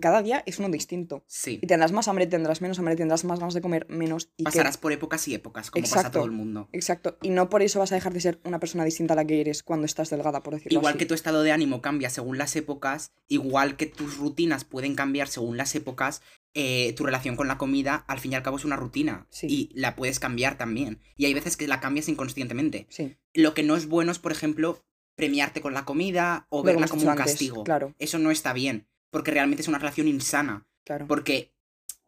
[0.00, 1.24] cada día es uno distinto.
[1.26, 1.58] Sí.
[1.62, 4.30] Y tendrás más hambre, tendrás menos hambre, tendrás más ganas de comer menos.
[4.36, 6.18] Y que- Pasarás por épocas y épocas, como pasa Exacto.
[6.18, 6.68] todo el mundo.
[6.72, 7.18] Exacto.
[7.22, 9.40] Y no por eso vas a dejar de ser una persona distinta a la que
[9.40, 10.98] eres cuando estás delgada, por decirlo Igual así.
[10.98, 15.28] que tu estado de ánimo cambia según las épocas, igual que tus rutinas pueden cambiar
[15.28, 16.22] según las épocas,
[16.54, 19.26] eh, tu relación con la comida, al fin y al cabo, es una rutina.
[19.30, 19.46] Sí.
[19.48, 20.98] Y la puedes cambiar también.
[21.16, 22.86] Y hay veces que la cambias inconscientemente.
[22.88, 23.16] Sí.
[23.34, 24.82] Lo que no es bueno es, por ejemplo,
[25.14, 27.64] premiarte con la comida o Lo verla como un antes, castigo.
[27.64, 30.66] Claro, Eso no está bien, porque realmente es una relación insana.
[30.84, 31.06] claro.
[31.06, 31.52] Porque...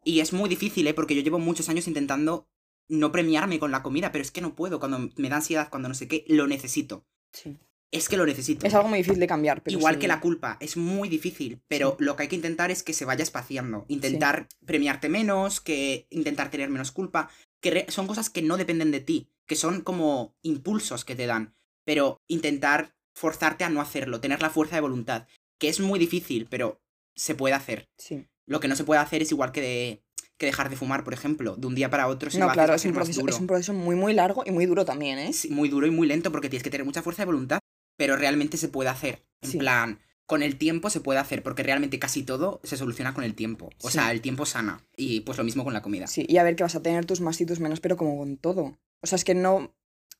[0.03, 0.95] Y es muy difícil, ¿eh?
[0.95, 2.47] Porque yo llevo muchos años intentando
[2.89, 4.79] no premiarme con la comida, pero es que no puedo.
[4.79, 7.05] Cuando me da ansiedad, cuando no sé qué, lo necesito.
[7.31, 7.57] Sí.
[7.91, 8.65] es que lo necesito.
[8.65, 9.61] Es algo muy difícil de cambiar.
[9.61, 9.99] Pero Igual sí.
[10.01, 13.05] que la culpa, es muy difícil, pero lo que hay que intentar es que se
[13.05, 13.85] vaya espaciando.
[13.89, 17.29] Intentar premiarte menos, que intentar tener menos culpa,
[17.61, 21.53] que son cosas que no dependen de ti, que son como impulsos que te dan,
[21.85, 25.27] pero intentar forzarte a no hacerlo, tener la fuerza de voluntad,
[25.59, 26.80] que es muy difícil, pero
[27.15, 27.89] se puede hacer.
[27.97, 28.27] Sí.
[28.45, 30.03] Lo que no se puede hacer es igual que, de,
[30.37, 32.55] que dejar de fumar, por ejemplo, de un día para otro se No, va a
[32.55, 35.29] claro, es un, proceso, es un proceso muy, muy largo y muy duro también, ¿eh?
[35.29, 37.59] Es muy duro y muy lento porque tienes que tener mucha fuerza de voluntad,
[37.97, 39.23] pero realmente se puede hacer.
[39.41, 39.57] En Sí.
[39.57, 43.35] plan, con el tiempo se puede hacer porque realmente casi todo se soluciona con el
[43.35, 43.69] tiempo.
[43.81, 43.93] O Sí.
[43.93, 44.83] sea, el tiempo sana.
[44.95, 46.07] Y pues lo mismo con la comida.
[46.07, 48.17] Sí, y a ver que vas a tener tus más y tus menos, pero como
[48.17, 48.77] con todo.
[49.01, 49.75] O sea, es que no.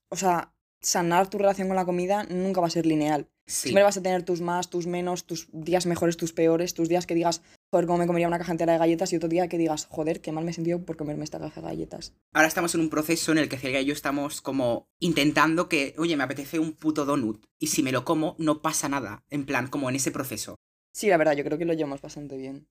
[0.09, 3.29] O sea, sanar tu relación con la comida nunca va a ser lineal.
[3.51, 3.63] Sí.
[3.69, 7.05] Siempre vas a tener tus más, tus menos, tus días mejores, tus peores, tus días
[7.05, 9.57] que digas, joder, cómo me comería una caja entera de galletas, y otro día que
[9.57, 12.13] digas, joder, qué mal me he sentido por comerme esta caja de galletas.
[12.33, 15.93] Ahora estamos en un proceso en el que Celia y yo estamos como intentando que,
[15.97, 17.43] oye, me apetece un puto donut.
[17.59, 19.23] Y si me lo como, no pasa nada.
[19.29, 20.55] En plan, como en ese proceso.
[20.93, 22.67] Sí, la verdad, yo creo que lo llevamos bastante bien.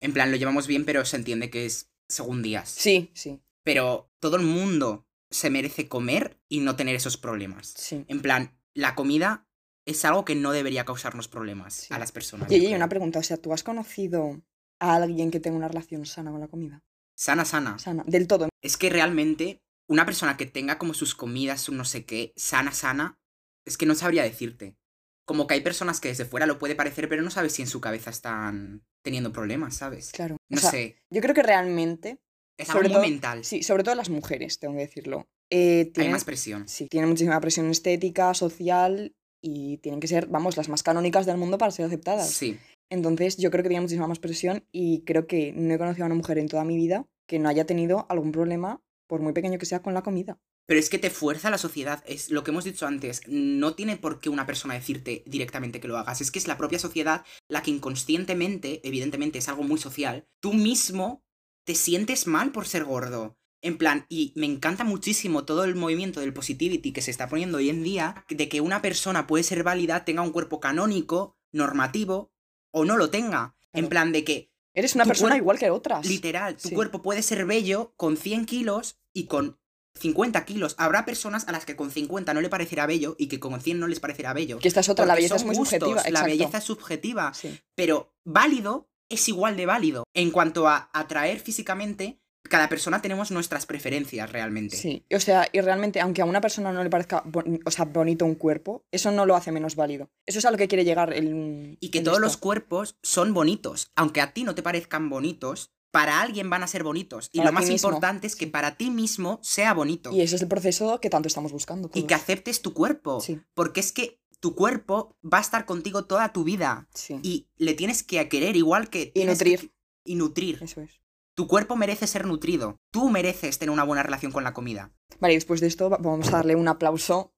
[0.00, 2.68] En plan, lo llevamos bien, pero se entiende que es según días.
[2.68, 7.72] Sí, sí, Pero todo el mundo se merece comer y no tener esos problemas.
[7.76, 8.04] sí.
[8.08, 9.46] En plan, la comida
[9.86, 11.94] es algo que no debería causarnos problemas Sí.
[11.94, 12.50] a las personas.
[12.50, 14.40] Y y una pregunta, o sea, ¿tú has conocido
[14.80, 16.82] a alguien que tenga una relación sana con la comida?
[17.16, 17.78] Sana, sana.
[17.78, 18.48] Sana, del todo.
[18.62, 22.72] Es que realmente una persona que tenga como sus comidas, su no sé qué, sana,
[22.72, 23.18] sana,
[23.66, 24.76] es que no sabría decirte.
[25.24, 27.68] Como que hay personas que desde fuera lo puede parecer, pero no sabes si en
[27.68, 30.10] su cabeza están teniendo problemas, ¿sabes?
[30.12, 30.34] Claro.
[30.36, 30.96] O No sea, sé.
[31.10, 32.18] Yo creo que realmente,
[32.58, 33.44] Es sobre algo muy todo- mental.
[33.44, 35.26] sí, sobre todo las mujeres, tengo que decirlo.
[35.54, 36.66] eh, Hay más presión.
[36.66, 41.36] sí, tienen muchísima presión estética, social y tienen que ser, vamos, las más canónicas del
[41.36, 42.30] mundo para ser aceptadas.
[42.30, 42.58] Sí.
[42.88, 46.06] Entonces, yo creo que tienen muchísima más presión y creo que no he conocido a
[46.06, 49.58] una mujer en toda mi vida que no haya tenido algún problema, por muy pequeño
[49.58, 50.38] que sea, con la comida.
[50.66, 52.02] Pero es que te fuerza la sociedad.
[52.06, 53.22] Es lo que hemos dicho antes.
[53.26, 56.20] No tiene por qué una persona decirte directamente que lo hagas.
[56.20, 60.52] Es que es la propia sociedad la que inconscientemente, evidentemente es algo muy social, tú
[60.52, 61.22] mismo
[61.64, 63.36] te sientes mal por ser gordo.
[63.62, 67.58] En plan, y me encanta muchísimo todo el movimiento del positivity que se está poniendo
[67.58, 72.32] hoy en día, de que una persona puede ser válida, tenga un cuerpo canónico, normativo,
[72.72, 73.54] o no lo tenga.
[73.72, 76.06] En plan de que Eres una persona igual que otras.
[76.06, 76.74] Literal, tu Sí.
[76.74, 79.58] cuerpo puede ser bello con 100 kilos y con
[80.00, 80.74] 50 kilos.
[80.78, 83.78] Habrá personas a las que con 50 no le parecerá bello y que con 100
[83.78, 84.58] no les parecerá bello.
[84.60, 86.10] Que esta es otra, la belleza es muy gustos, subjetiva.
[86.10, 87.60] La belleza es subjetiva, Sí.
[87.74, 90.04] pero válido es igual de válido.
[90.14, 92.21] En cuanto a atraer físicamente,
[92.52, 94.76] cada persona tenemos nuestras preferencias realmente.
[94.76, 97.24] Sí, o sea, y realmente, aunque a una persona no le parezca
[97.64, 100.10] o sea, bonito un cuerpo, eso no lo hace menos válido.
[100.26, 101.78] Eso es a lo que quiere llegar el.
[101.80, 102.26] Y que el todos esto.
[102.26, 103.90] los cuerpos son bonitos.
[103.96, 107.30] Aunque a ti no te parezcan bonitos, para alguien van a ser bonitos.
[107.32, 110.12] Y Para lo más mismo, importante es que para ti mismo sea bonito.
[110.12, 111.90] Y ese es el proceso que tanto estamos buscando.
[111.94, 113.20] y que aceptes tu cuerpo.
[113.20, 113.40] Sí.
[113.54, 116.86] Porque es que tu cuerpo va a estar contigo toda tu vida.
[116.94, 119.10] Sí, Y le tienes que querer igual que...
[119.14, 119.60] Y nutrir.
[119.60, 119.72] que-
[120.04, 120.58] y nutrir.
[120.62, 121.01] eso es.
[121.34, 122.76] Tu cuerpo merece ser nutrido.
[122.90, 124.92] Tú mereces tener una buena relación con la comida.
[125.18, 127.32] Vale, y después de esto va- vamos a darle un aplauso.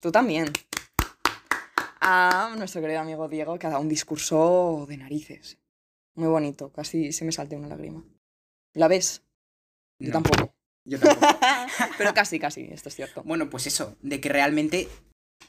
[0.00, 0.52] Tú también.
[2.02, 5.58] A nuestro querido amigo Diego, que ha dado un discurso de narices.
[6.14, 8.04] Muy bonito, casi se me salte una lágrima.
[8.74, 9.22] ¿La ves?
[9.98, 10.54] Yo tampoco.
[10.84, 11.38] Yo tampoco.
[11.98, 13.22] Pero casi, casi, esto es cierto.
[13.24, 14.88] bueno, pues eso, de que realmente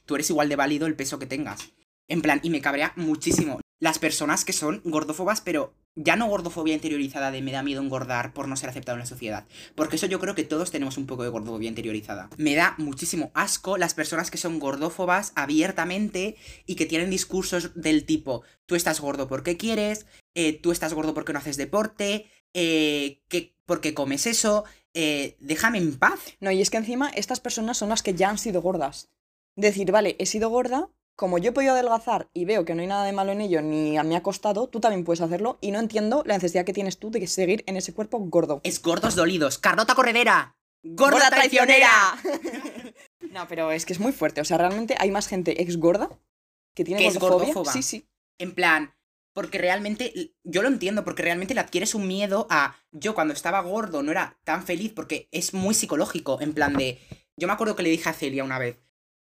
[0.05, 1.71] tú eres igual de válido el peso que tengas.
[2.07, 6.73] En plan, y me cabrea muchísimo las personas que son gordófobas, pero ya no gordofobia
[6.73, 9.45] interiorizada de me da miedo engordar por no ser aceptado en la sociedad.
[9.75, 12.29] Porque eso yo creo que todos tenemos un poco de gordofobia interiorizada.
[12.37, 18.05] Me da muchísimo asco las personas que son gordófobas abiertamente y que tienen discursos del
[18.05, 23.21] tipo, tú estás gordo porque quieres, eh, tú estás gordo porque no haces deporte, eh,
[23.27, 26.19] que, porque comes eso, eh, déjame en paz.
[26.39, 29.09] No, y es que encima estas personas son las que ya han sido gordas.
[29.55, 32.87] Decir, vale, he sido gorda, como yo he podido adelgazar y veo que no hay
[32.87, 35.71] nada de malo en ello ni a mí ha costado, tú también puedes hacerlo y
[35.71, 38.61] no entiendo la necesidad que tienes tú de seguir en ese cuerpo gordo.
[38.63, 39.57] Es gordos dolidos.
[39.57, 40.57] Carlota Corredera.
[40.83, 41.89] Gorda, traicionera.
[43.31, 44.41] no, pero es que es muy fuerte.
[44.41, 46.09] O sea, realmente hay más gente ex gorda
[46.73, 47.71] que tiene Que es gordófoba.
[47.71, 48.07] Sí, sí.
[48.39, 48.95] En plan,
[49.33, 53.61] porque realmente, yo lo entiendo, porque realmente le adquieres un miedo a, yo cuando estaba
[53.61, 56.99] gordo no era tan feliz, porque es muy psicológico, en plan de,
[57.37, 58.77] yo me acuerdo que le dije a Celia una vez,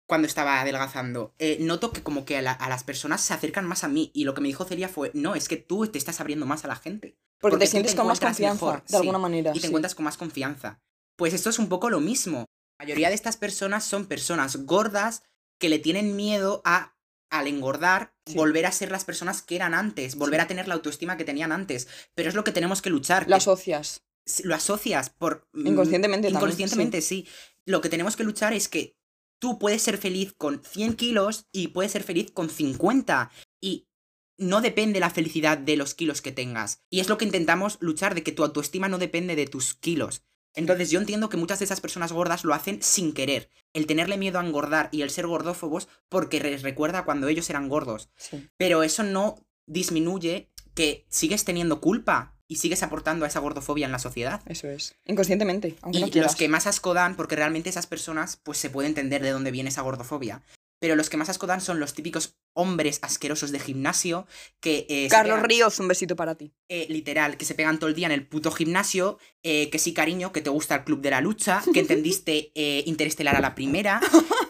[0.09, 3.66] cuando estaba adelgazando, eh, noto que como que a, la- a las personas se acercan
[3.66, 5.98] más a mí, y lo que me dijo Celia fue, no, es que tú te
[5.98, 7.16] estás abriendo más a la gente.
[7.40, 9.50] Porque, Porque te sientes te con más confianza, mejor, de sí, alguna manera.
[9.50, 9.66] y te sí.
[9.66, 10.80] encuentras con más confianza.
[11.16, 12.46] Pues esto es un poco lo mismo.
[12.80, 15.22] La mayoría de estas personas son personas gordas
[15.61, 16.96] que le tienen miedo a,
[17.30, 18.34] al engordar, Sí.
[18.34, 21.52] volver a ser las personas que eran antes, volver a tener la autoestima que tenían
[21.52, 21.86] antes.
[22.14, 23.28] Pero es lo que tenemos que luchar.
[23.28, 24.02] Lo asocias.
[24.44, 25.48] lo asocias por...
[25.52, 27.26] mm, Inconscientemente también, Inconscientemente, sí.
[27.66, 28.97] Lo que tenemos que luchar es que
[29.39, 33.30] tú puedes ser feliz con 100 kilos y puedes ser feliz con 50.
[33.61, 33.89] Y
[34.36, 36.82] no depende la felicidad de los kilos que tengas.
[36.91, 40.22] Y es lo que intentamos luchar, de que tu autoestima no depende de tus kilos.
[40.55, 43.51] Entonces yo entiendo que muchas de esas personas gordas lo hacen sin querer.
[43.72, 47.68] El tenerle miedo a engordar y el ser gordófobos porque les recuerda cuando ellos eran
[47.68, 48.11] gordos.
[48.16, 48.49] Sí.
[48.57, 53.92] Pero eso no disminuye que sigues teniendo culpa y sigues aportando a esa gordofobia en
[53.92, 54.40] la sociedad.
[54.46, 54.96] Eso es.
[55.05, 56.32] Inconscientemente, aunque Y no quieras.
[56.32, 59.51] los que más asco dan, porque realmente esas personas, pues se puede entender de dónde
[59.51, 60.42] viene esa gordofobia.
[60.80, 64.26] Pero los que más asco dan son los típicos hombres asquerosos de gimnasio
[64.60, 64.86] que...
[64.88, 66.52] eh, Carlos pegan- Ríos, un besito para ti.
[66.68, 69.92] eh, literal, que se pegan todo el día en el puto gimnasio, eh, que sí,
[69.92, 73.54] cariño, que te gusta el Club de la Lucha, que entendiste eh, Interestelar a la
[73.54, 74.00] primera,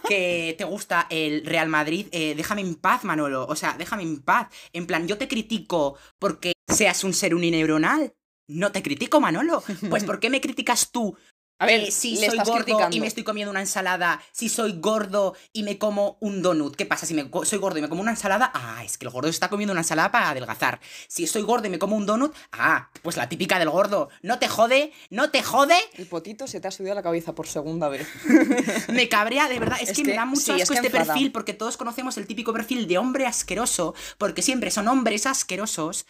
[0.08, 4.48] que te gusta el Real Madrid, déjame en paz, Manolo, o sea, déjame en paz.
[4.72, 8.14] En plan, yo te critico porque seas un ser unineuronal.
[8.50, 9.62] No te critico, Manolo.
[9.90, 11.16] Pues ¿por qué me criticas tú
[11.60, 12.96] A ver, eh, si soy gordo criticando.
[12.96, 16.86] y me estoy comiendo una ensalada, si soy gordo y me como un donut, ¿qué
[16.86, 17.04] pasa?
[17.04, 19.32] Si me soy gordo y me como una ensalada, ah, es que el gordo se
[19.32, 20.80] está comiendo una ensalada para adelgazar.
[21.08, 24.08] Si soy gordo y me como un donut, ah, pues la típica del gordo.
[24.22, 27.34] No te jode, no te jode, El potito se te ha subido a la cabeza
[27.34, 28.06] por segunda vez.
[28.88, 29.78] me cabrea, de verdad.
[29.80, 31.06] Es, Es que, que- me da mucho sí, es asco que este enfada.
[31.12, 36.06] perfil, porque todos conocemos el típico perfil de hombre asqueroso, porque siempre son hombres asquerosos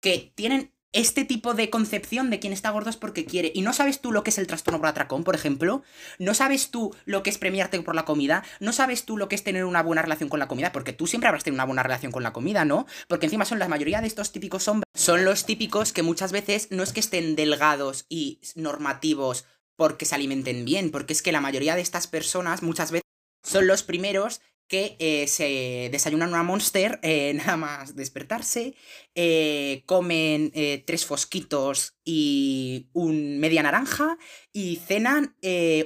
[0.00, 3.50] que tienen este tipo de concepción de quien está gordo es porque quiere.
[3.54, 5.82] Y no sabes tú lo que es el trastorno por atracón, por ejemplo.
[6.18, 8.44] No sabes tú lo que es premiarte por la comida.
[8.60, 11.06] No sabes tú lo que es tener una buena relación con la comida, porque tú
[11.06, 12.86] siempre habrás tenido una buena relación con la comida, ¿no?
[13.08, 14.84] Porque encima son la mayoría de estos típicos hombres.
[14.94, 20.14] Son los típicos que muchas veces no es que estén delgados y normativos porque se
[20.14, 23.02] alimenten bien, porque es que la mayoría de estas personas muchas veces
[23.42, 24.40] son los primeros
[24.72, 28.74] que eh, se desayunan una monster eh, nada más despertarse,
[29.14, 30.50] eh, comen
[30.86, 34.16] tres fosquitos y un media naranja
[34.50, 35.36] y cenan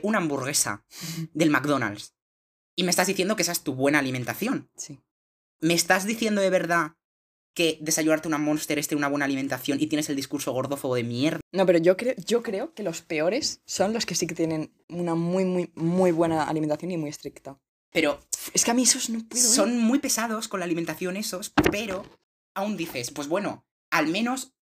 [0.03, 0.85] una hamburguesa
[1.35, 2.15] del McDonald's.
[2.77, 4.71] Y me estás diciendo que esa es tu buena alimentación.
[4.77, 5.01] Sí.
[5.61, 6.93] ¿Me estás diciendo de verdad
[7.55, 11.03] que desayunarte una monster es tener una buena alimentación y tienes el discurso gordófobo de
[11.03, 11.41] mierda?
[11.51, 14.73] No, pero yo creo, yo creo que los peores son los que sí que tienen
[14.89, 17.59] una muy, muy, muy buena alimentación y muy estricta.
[17.93, 18.21] Pero
[18.53, 19.43] Es que a mí esos no puedo.
[19.43, 19.47] ¿eh?
[19.49, 22.05] son muy pesados con la alimentación esos, pero
[22.55, 24.55] aún dices, pues bueno, al menos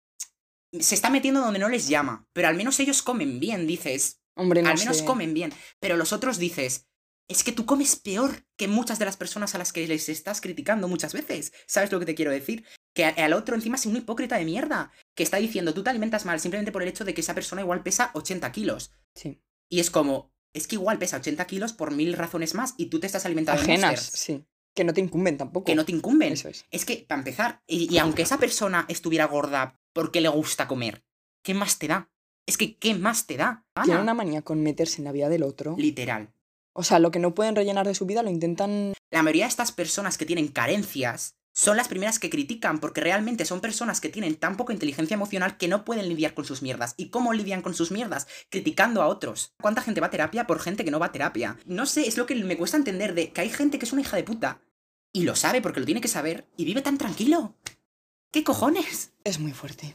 [0.78, 4.62] se está metiendo donde no les llama, pero al menos ellos comen bien, dices, Hombre,
[4.62, 5.04] no al menos sé.
[5.04, 6.88] comen bien, pero los otros dices,
[7.28, 10.40] es que tú comes peor que muchas de las personas a las que les estás
[10.40, 12.64] criticando muchas veces, ¿sabes lo que te quiero decir?
[12.94, 16.24] Que al otro encima es un hipócrita de mierda, que está diciendo, tú te alimentas
[16.24, 18.92] mal simplemente por el hecho de que esa persona igual pesa 80 kilos.
[19.14, 19.40] Sí.
[19.70, 23.00] Y es como, es que igual pesa 80 kilos por mil razones más y tú
[23.00, 24.44] te estás alimentando de Ajenas, Monsters, sí.
[24.74, 25.66] Que no te incumben tampoco.
[25.66, 26.32] que no te incumben.
[26.32, 26.64] Eso es.
[26.70, 31.04] Es que, para empezar, y, y aunque esa persona estuviera gorda porque le gusta comer,
[31.42, 32.10] ¿qué más te da?
[32.46, 33.64] Es que, ¿qué más te da?
[33.74, 33.84] Ana?
[33.84, 35.76] Tiene una manía con meterse en la vida del otro.
[35.78, 36.32] Literal.
[36.72, 38.94] O sea, lo que no pueden rellenar de su vida lo intentan.
[39.10, 43.44] La mayoría de estas personas que tienen carencias son las primeras que critican porque realmente
[43.44, 46.94] son personas que tienen tan poca inteligencia emocional que no pueden lidiar con sus mierdas.
[46.96, 48.26] ¿Y cómo lidian con sus mierdas?
[48.50, 49.54] Criticando a otros.
[49.62, 51.56] ¿Cuánta gente va a terapia por gente que no va a terapia?
[51.64, 54.02] No sé, es lo que me cuesta entender de que hay gente que es una
[54.02, 54.60] hija de puta
[55.12, 57.54] y lo sabe porque lo tiene que saber y vive tan tranquilo.
[58.32, 59.12] ¿Qué cojones?
[59.22, 59.94] Es muy fuerte.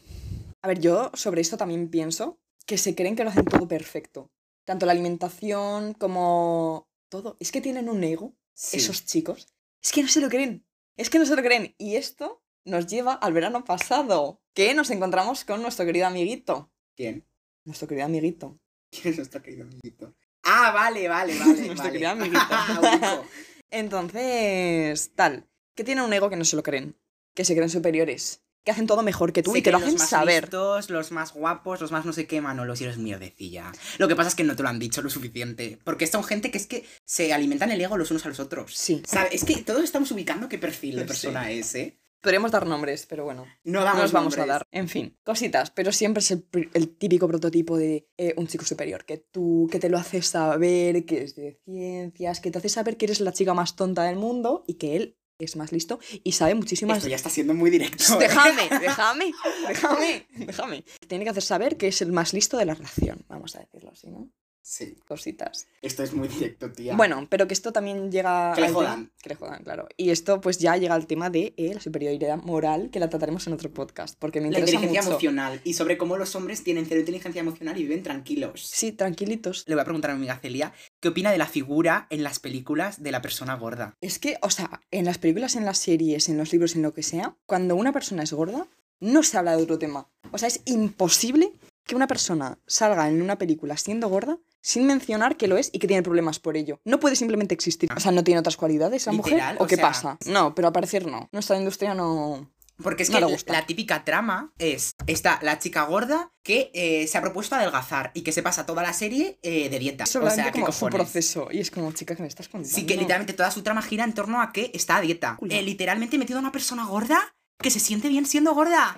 [0.62, 4.32] A ver, yo sobre esto también pienso que se creen que lo hacen todo perfecto.
[4.66, 7.36] Tanto la alimentación como todo.
[7.42, 8.34] Es que tienen un ego,
[8.72, 9.48] esos chicos.
[9.84, 10.66] Es que no se lo creen.
[11.00, 11.74] Es que no se lo creen.
[11.78, 16.74] Y esto nos lleva al verano pasado, que nos encontramos con nuestro querido amiguito.
[16.94, 17.26] ¿Quién?
[17.64, 18.60] Nuestro querido amiguito.
[18.92, 20.14] ¿Quién es nuestro querido amiguito?
[20.44, 21.54] Ah, vale, vale, vale.
[21.68, 21.92] Nuestro vale.
[21.94, 22.42] querido amiguito.
[22.82, 23.26] Ubico.
[23.72, 25.48] Entonces, tal.
[25.74, 27.00] Que tienen un ego que no se lo creen.
[27.34, 28.44] Que se creen superiores.
[28.64, 30.44] Que hacen todo mejor que tú y te lo hacen los más saber.
[30.44, 33.72] listos, los más guapos, los más no sé qué, Manolo, si eres mierdecilla.
[33.98, 35.80] Lo que pasa es que no te lo han dicho lo suficiente.
[35.84, 38.76] Porque son gente que es que se alimentan el ego los unos a los otros.
[38.76, 39.02] Sí.
[39.06, 39.30] ¿Sabe?
[39.32, 41.08] Es que todos estamos ubicando qué perfil de Sí.
[41.08, 42.00] persona es, ¿eh?
[42.22, 43.46] Podríamos dar nombres, pero bueno.
[43.64, 44.64] No nos vamos a dar.
[44.72, 49.18] En fin, cositas, pero siempre es el, típico prototipo de eh, un chico superior, que
[49.20, 53.06] tú, que te lo hace saber, que es de ciencias, que te hace saber que
[53.06, 56.54] eres la chica más tonta del mundo y que él es más listo y sabe
[56.56, 56.98] muchísimas...
[57.00, 58.04] Esto ya está siendo muy directo.
[58.16, 58.18] ¿eh?
[58.20, 59.32] Déjame, déjame,
[59.68, 60.84] déjame, déjame.
[61.08, 63.90] Tiene que hacer saber que es el más listo de la relación, vamos a decirlo
[63.92, 64.30] así, ¿no?
[64.62, 65.66] Sí, Cositas.
[65.82, 66.96] esto es muy directo, tía.
[66.96, 68.52] Bueno, pero que esto también llega...
[68.54, 69.12] Que le tema- jodan.
[69.20, 69.88] Que le jodan, claro.
[69.98, 73.48] Y esto pues ya llega al tema de eh, la superioridad moral, que la trataremos
[73.48, 75.12] en otro podcast, porque me la interesa inteligencia mucho.
[75.28, 78.62] emocional y sobre cómo los hombres tienen cero inteligencia emocional y viven tranquilos.
[78.64, 79.64] Sí, tranquilitos.
[79.66, 82.40] Le voy a preguntar a mi amiga Celia qué opina de la figura en las
[82.40, 83.96] películas de la persona gorda.
[84.02, 86.94] Es que, o sea, en las películas, en las series, en los libros, en lo
[86.94, 88.68] que sea, cuando una persona es gorda,
[89.00, 90.08] no se habla de otro tema.
[90.32, 91.54] O sea, es imposible
[91.86, 95.80] que una persona salga en una película siendo gorda sin mencionar que lo es y
[95.80, 96.80] que tiene problemas por ello.
[96.86, 97.90] No puede simplemente existir.
[97.96, 99.42] O sea, ¿no tiene otras cualidades la mujer?
[99.58, 100.18] ¿O o qué sea, pasa?
[100.26, 101.30] No, pero al parecer no.
[101.32, 102.52] Nuestra industria no...
[102.82, 107.18] Porque es No que la- típica trama es, está la chica gorda que eh, se
[107.18, 110.06] ha propuesto adelgazar y que se pasa toda la serie eh, de dieta.
[110.06, 111.48] O sea, ¿qué como su proceso.
[111.52, 112.74] Y es como, chica, que me estás contando?
[112.74, 115.38] Sí, que literalmente toda su trama gira en torno a que está a dieta.
[115.50, 118.98] Eh, literalmente he metido a una persona gorda que se siente bien siendo gorda.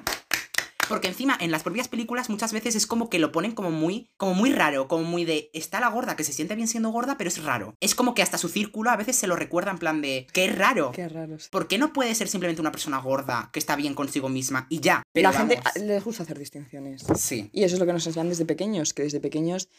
[0.87, 4.09] Porque encima, en las propias películas muchas veces es como que lo ponen como muy,
[4.17, 7.17] como muy raro, como muy de, está la gorda que se siente bien siendo gorda,
[7.17, 7.75] pero es raro.
[7.79, 10.57] Es como que hasta su círculo a veces se lo recuerda en plan de, es
[10.57, 10.91] raro.
[10.91, 11.39] Qué raro.
[11.39, 11.49] sí.
[11.51, 14.79] ¿Por qué no puede ser simplemente una persona gorda que está bien consigo misma y
[14.79, 15.03] ya?
[15.13, 15.87] Pero la gente vamos.
[15.87, 17.03] les gusta hacer distinciones.
[17.15, 17.49] Sí.
[17.53, 19.69] Y eso es lo que nos enseñan desde pequeños, que desde pequeños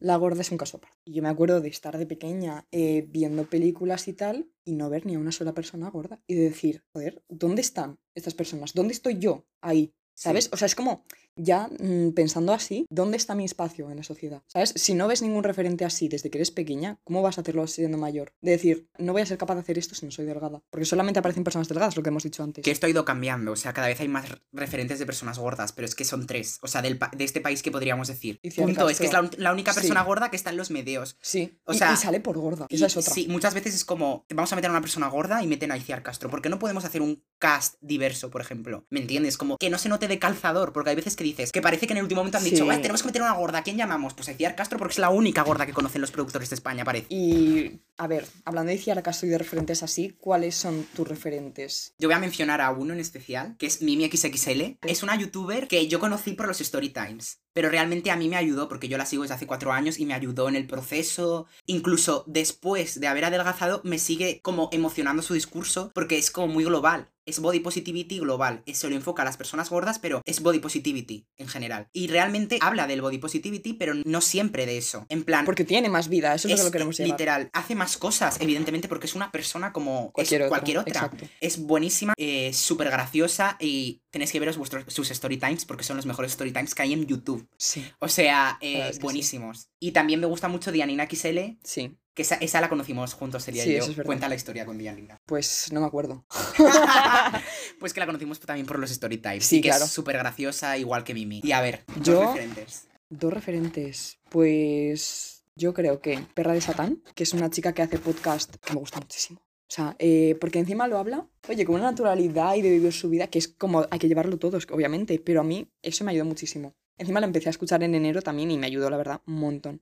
[0.00, 0.96] la gorda es un caso aparte.
[1.04, 4.90] Y yo me acuerdo de estar de pequeña eh, viendo películas y tal y no
[4.90, 6.20] ver ni a una sola persona gorda.
[6.26, 8.74] Y de decir, joder, ¿dónde están estas personas?
[8.74, 9.94] ¿Dónde estoy yo ahí?
[10.18, 10.44] ¿Sabes?
[10.44, 10.50] Sí.
[10.52, 11.04] O sea, es como,
[11.36, 14.42] ya mm, pensando así, ¿dónde está mi espacio en la sociedad?
[14.48, 14.72] ¿Sabes?
[14.76, 17.98] Si no ves ningún referente así desde que eres pequeña, ¿cómo vas a hacerlo siendo
[17.98, 18.32] mayor?
[18.40, 20.60] De decir, no voy a ser capaz de hacer esto si no soy delgada.
[20.70, 22.64] Porque solamente aparecen personas delgadas, lo que hemos dicho antes.
[22.64, 25.38] Que esto ha ido cambiando, o sea, cada vez hay más re- referentes de personas
[25.38, 28.40] gordas, pero es que son tres, o sea, del de este país que podríamos decir.
[28.42, 29.80] Iciar Punto, es que es la, la única Sí.
[29.80, 31.16] persona gorda que está en los medios.
[31.22, 32.66] Sí, O y- sea, y sale por gorda.
[32.68, 33.14] Y Esa es otra.
[33.14, 35.76] Sí, muchas veces es como, vamos a meter a una persona gorda y meten a
[35.76, 36.28] Iciar Castro.
[36.28, 38.84] ¿Por qué no podemos hacer un cast diverso, por ejemplo?
[38.90, 39.38] ¿Me entiendes?
[39.38, 41.92] Como que no se note de calzador, porque hay veces que dices, que parece que
[41.92, 42.62] en el último momento han dicho, Sí.
[42.62, 44.14] "Vale, tenemos que meter una gorda, ¿a quién llamamos?
[44.14, 46.84] Pues a Iciar Castro porque es la única gorda que conocen los productores de España,
[46.84, 47.06] parece.
[47.10, 51.94] Y, a ver, hablando de Ciara Castro y de referentes así, ¿cuáles son tus referentes?
[51.98, 54.78] Yo voy a mencionar a uno en especial, que es Mimi XXL.
[54.86, 58.36] Es una youtuber que yo conocí por los story times, pero realmente a mí me
[58.36, 61.46] ayudó porque yo la sigo desde hace cuatro años y me ayudó en el proceso.
[61.66, 66.62] Incluso después de haber adelgazado, me sigue como emocionando su discurso porque es como muy
[66.62, 67.10] global.
[67.26, 68.62] Es body positivity global.
[68.72, 71.88] Se lo enfoca a las personas gordas, pero es body positivity en general.
[71.92, 75.04] Y realmente habla del body positivity, pero no siempre de eso.
[75.10, 77.10] En plan, Porque tiene más vida, eso es, lo que queremos llevar.
[77.10, 80.90] literal, hace más cosas, evidentemente, porque es una persona como Cualquier es otra, cualquier otra.
[80.90, 81.26] exacto.
[81.42, 85.96] Es buenísima, es súper graciosa y tenéis que veros vuestros, sus story times porque son
[85.96, 87.48] los mejores story times que hay en YouTube.
[87.56, 89.02] Sí, O sea, eh, verdad es que sí.
[89.04, 89.68] buenísimos.
[89.80, 93.62] Y también me gusta mucho Dianina XL, sí, que esa, esa la conocimos juntos, sería
[93.64, 93.78] Sí, yo.
[93.78, 94.00] eso es.
[94.04, 95.18] Cuenta la historia con Dianina.
[95.26, 96.24] pues no me acuerdo.
[97.78, 99.44] pues que la conocimos también por los story times.
[99.46, 99.84] Sí, que claro.
[99.84, 101.40] es súper graciosa, igual que Mimi.
[101.44, 102.84] Y a ver, dos Yo- referentes.
[103.10, 107.98] Dos referentes, pues yo creo que Perra de Satán, que es una chica que hace
[107.98, 109.40] podcast que me gusta muchísimo.
[109.68, 113.10] O sea, eh, porque encima lo habla, oye, con una naturalidad y de vivir su
[113.10, 116.24] vida, que es como, hay que llevarlo todos, obviamente, pero a mí eso me ayudó
[116.24, 116.72] muchísimo.
[116.96, 119.80] Encima la empecé a escuchar en enero también y me ayudó, la verdad, un montón.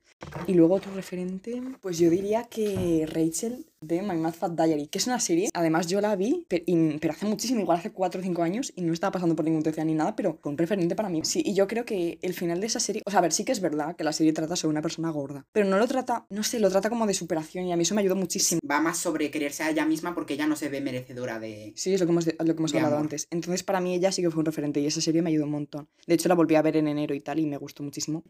[0.48, 4.98] Y luego otro referente, pues yo diría que Rachel de My Mad Fat Diary, que
[4.98, 8.24] es una serie, además yo la vi, y- pero, hace muchísimo, igual hace 4 o
[8.24, 10.96] 5 años, y no estaba pasando por ningún TCA ni nada, pero fue un referente
[10.96, 11.20] para mí.
[11.24, 13.44] Sí, y yo creo que el final de esa serie, o sea, a ver, sí
[13.44, 16.26] que es verdad que la serie trata sobre una persona gorda, pero no lo trata,
[16.30, 18.60] no sé, lo trata como de superación y a mí eso me ayudó muchísimo.
[18.68, 21.72] Va más sobre quererse a ella misma porque ella no se ve merecedora de...
[21.76, 23.04] Sí, es lo que hemos, lo que hemos hablado amor.
[23.04, 23.28] antes.
[23.30, 25.50] Entonces, para mí ella sí que fue un referente y esa serie me ayudó un
[25.50, 25.88] montón.
[26.06, 28.24] De hecho, la volví a ver en enero y tal y me gustó muchísimo.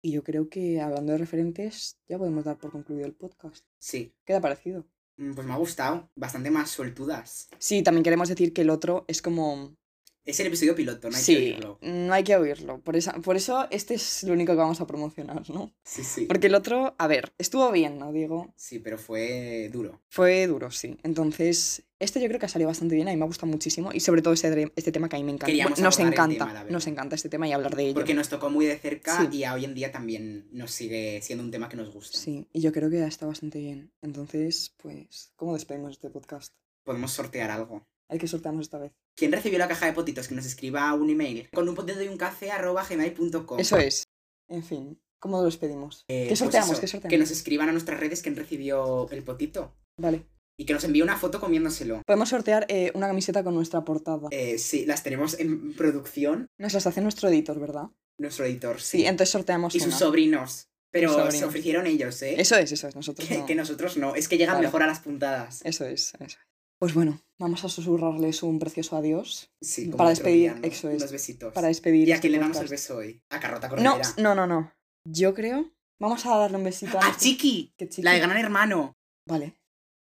[0.00, 3.64] Y yo creo que hablando de referentes, ya podemos dar por concluido el podcast.
[3.78, 4.14] Sí.
[4.24, 4.86] ¿Qué te ha parecido?
[5.16, 6.10] Mm, Pues me ha gustado.
[6.14, 7.48] Bastante más sueltudas.
[7.58, 9.76] Sí, también queremos decir que el otro es como...
[10.24, 11.78] Es el episodio piloto, no hay que sí, oírlo.
[11.80, 12.82] no hay que oírlo.
[12.82, 15.74] Por, esa, por eso este es lo único que vamos a promocionar, ¿no?
[15.84, 16.26] Sí, sí.
[16.26, 18.12] Porque el otro, a ver, estuvo bien, ¿no?
[18.12, 20.02] Digo, Sí, pero fue duro.
[20.10, 20.98] fue duro, sí.
[21.02, 23.90] Entonces, este yo creo que ha salido bastante bien, a mí me ha gustado muchísimo
[23.92, 25.52] y sobre todo este, este tema que a mí me encanta.
[25.52, 27.94] Bueno, nos encanta, tema, nos encanta este tema y hablar de ello.
[27.94, 29.36] Porque nos tocó muy de cerca Sí.
[29.38, 32.16] y a hoy en día también nos sigue siendo un tema que nos gusta.
[32.16, 33.90] Sí, y yo creo que está bastante bien.
[34.02, 36.54] Entonces, pues, ¿cómo despedimos este podcast?
[36.84, 37.86] Podemos sortear algo.
[38.08, 38.92] Hay que sortearnos esta vez.
[39.16, 40.28] ¿Quién recibió la caja de potitos?
[40.28, 41.50] Que nos escriba un email.
[41.52, 43.58] Con un potito y un café arroba gmail.com.
[43.60, 44.04] Eso es.
[44.48, 46.04] En fin, ¿cómo lo despedimos?
[46.08, 46.70] Eh, ¿Qué pues sorteamos?
[46.70, 47.10] eso, ¿Qué sorteamos?
[47.10, 49.74] Que nos escriban a nuestras redes quién recibió el potito.
[49.98, 50.24] Vale.
[50.60, 52.02] Y que nos envíe una foto comiéndoselo.
[52.04, 54.28] Podemos sortear eh, una camiseta con nuestra portada.
[54.32, 56.48] Eh, sí, las tenemos en producción.
[56.58, 57.84] Nos las hace nuestro editor, ¿verdad?
[58.18, 59.06] Nuestro editor, Sí, sí.
[59.06, 60.68] entonces sorteamos y sus sobrinos.
[60.90, 62.34] Pero Sus se ofrecieron ellos, ¿eh?
[62.40, 62.96] Eso es, eso es.
[62.96, 63.46] Nosotros Que, no.
[63.46, 64.14] que nosotros no.
[64.16, 64.66] Es que llegan Claro.
[64.68, 65.60] mejor a las puntadas.
[65.64, 66.38] Eso es, eso es.
[66.80, 70.66] Pues bueno, vamos a susurrarles un precioso adiós Sí, como Para despedir, ¿no?
[70.66, 70.96] eso es.
[70.96, 71.52] Unos besitos.
[71.52, 72.08] para despedir.
[72.08, 73.20] ¿Y a este quién le damos el beso hoy?
[73.30, 74.14] A Carrota No, Cordillera.
[74.16, 74.72] no, no, no.
[75.04, 75.70] Yo creo.
[76.00, 77.74] Vamos a darle un besito a, ¡A nuestro- Chiqui!
[77.76, 78.02] ¿Qué chiqui?
[78.02, 78.96] La de Gran Hermano.
[79.26, 79.57] Vale.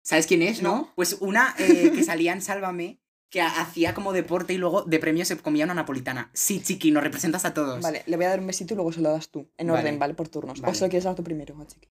[0.04, 0.76] ¿Sabes quién es, no?
[0.76, 0.92] No.
[0.96, 3.00] Pues una eh, que salía en Sálvame,
[3.30, 6.30] que ha- hacía como deporte y luego de premio se comía una napolitana.
[6.34, 7.82] Sí, Chiqui, nos representas a todos.
[7.82, 9.50] Vale, le voy a dar un besito y luego se lo das tú.
[9.58, 9.80] En Vale.
[9.80, 10.14] orden, ¿vale?
[10.14, 10.60] Por turnos.
[10.62, 10.72] Vale.
[10.72, 11.88] O se lo quieres dar tú primero, a Chiqui.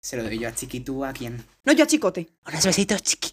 [0.00, 1.44] Se lo doy yo a Chiqui, ¿tú a quién?
[1.64, 2.28] No, yo a Chicote.
[2.46, 3.32] Unos besitos, Chiqui.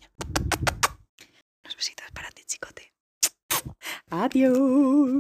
[1.64, 2.92] Unos besitos para ti, Chicote.
[4.10, 5.20] Adiós.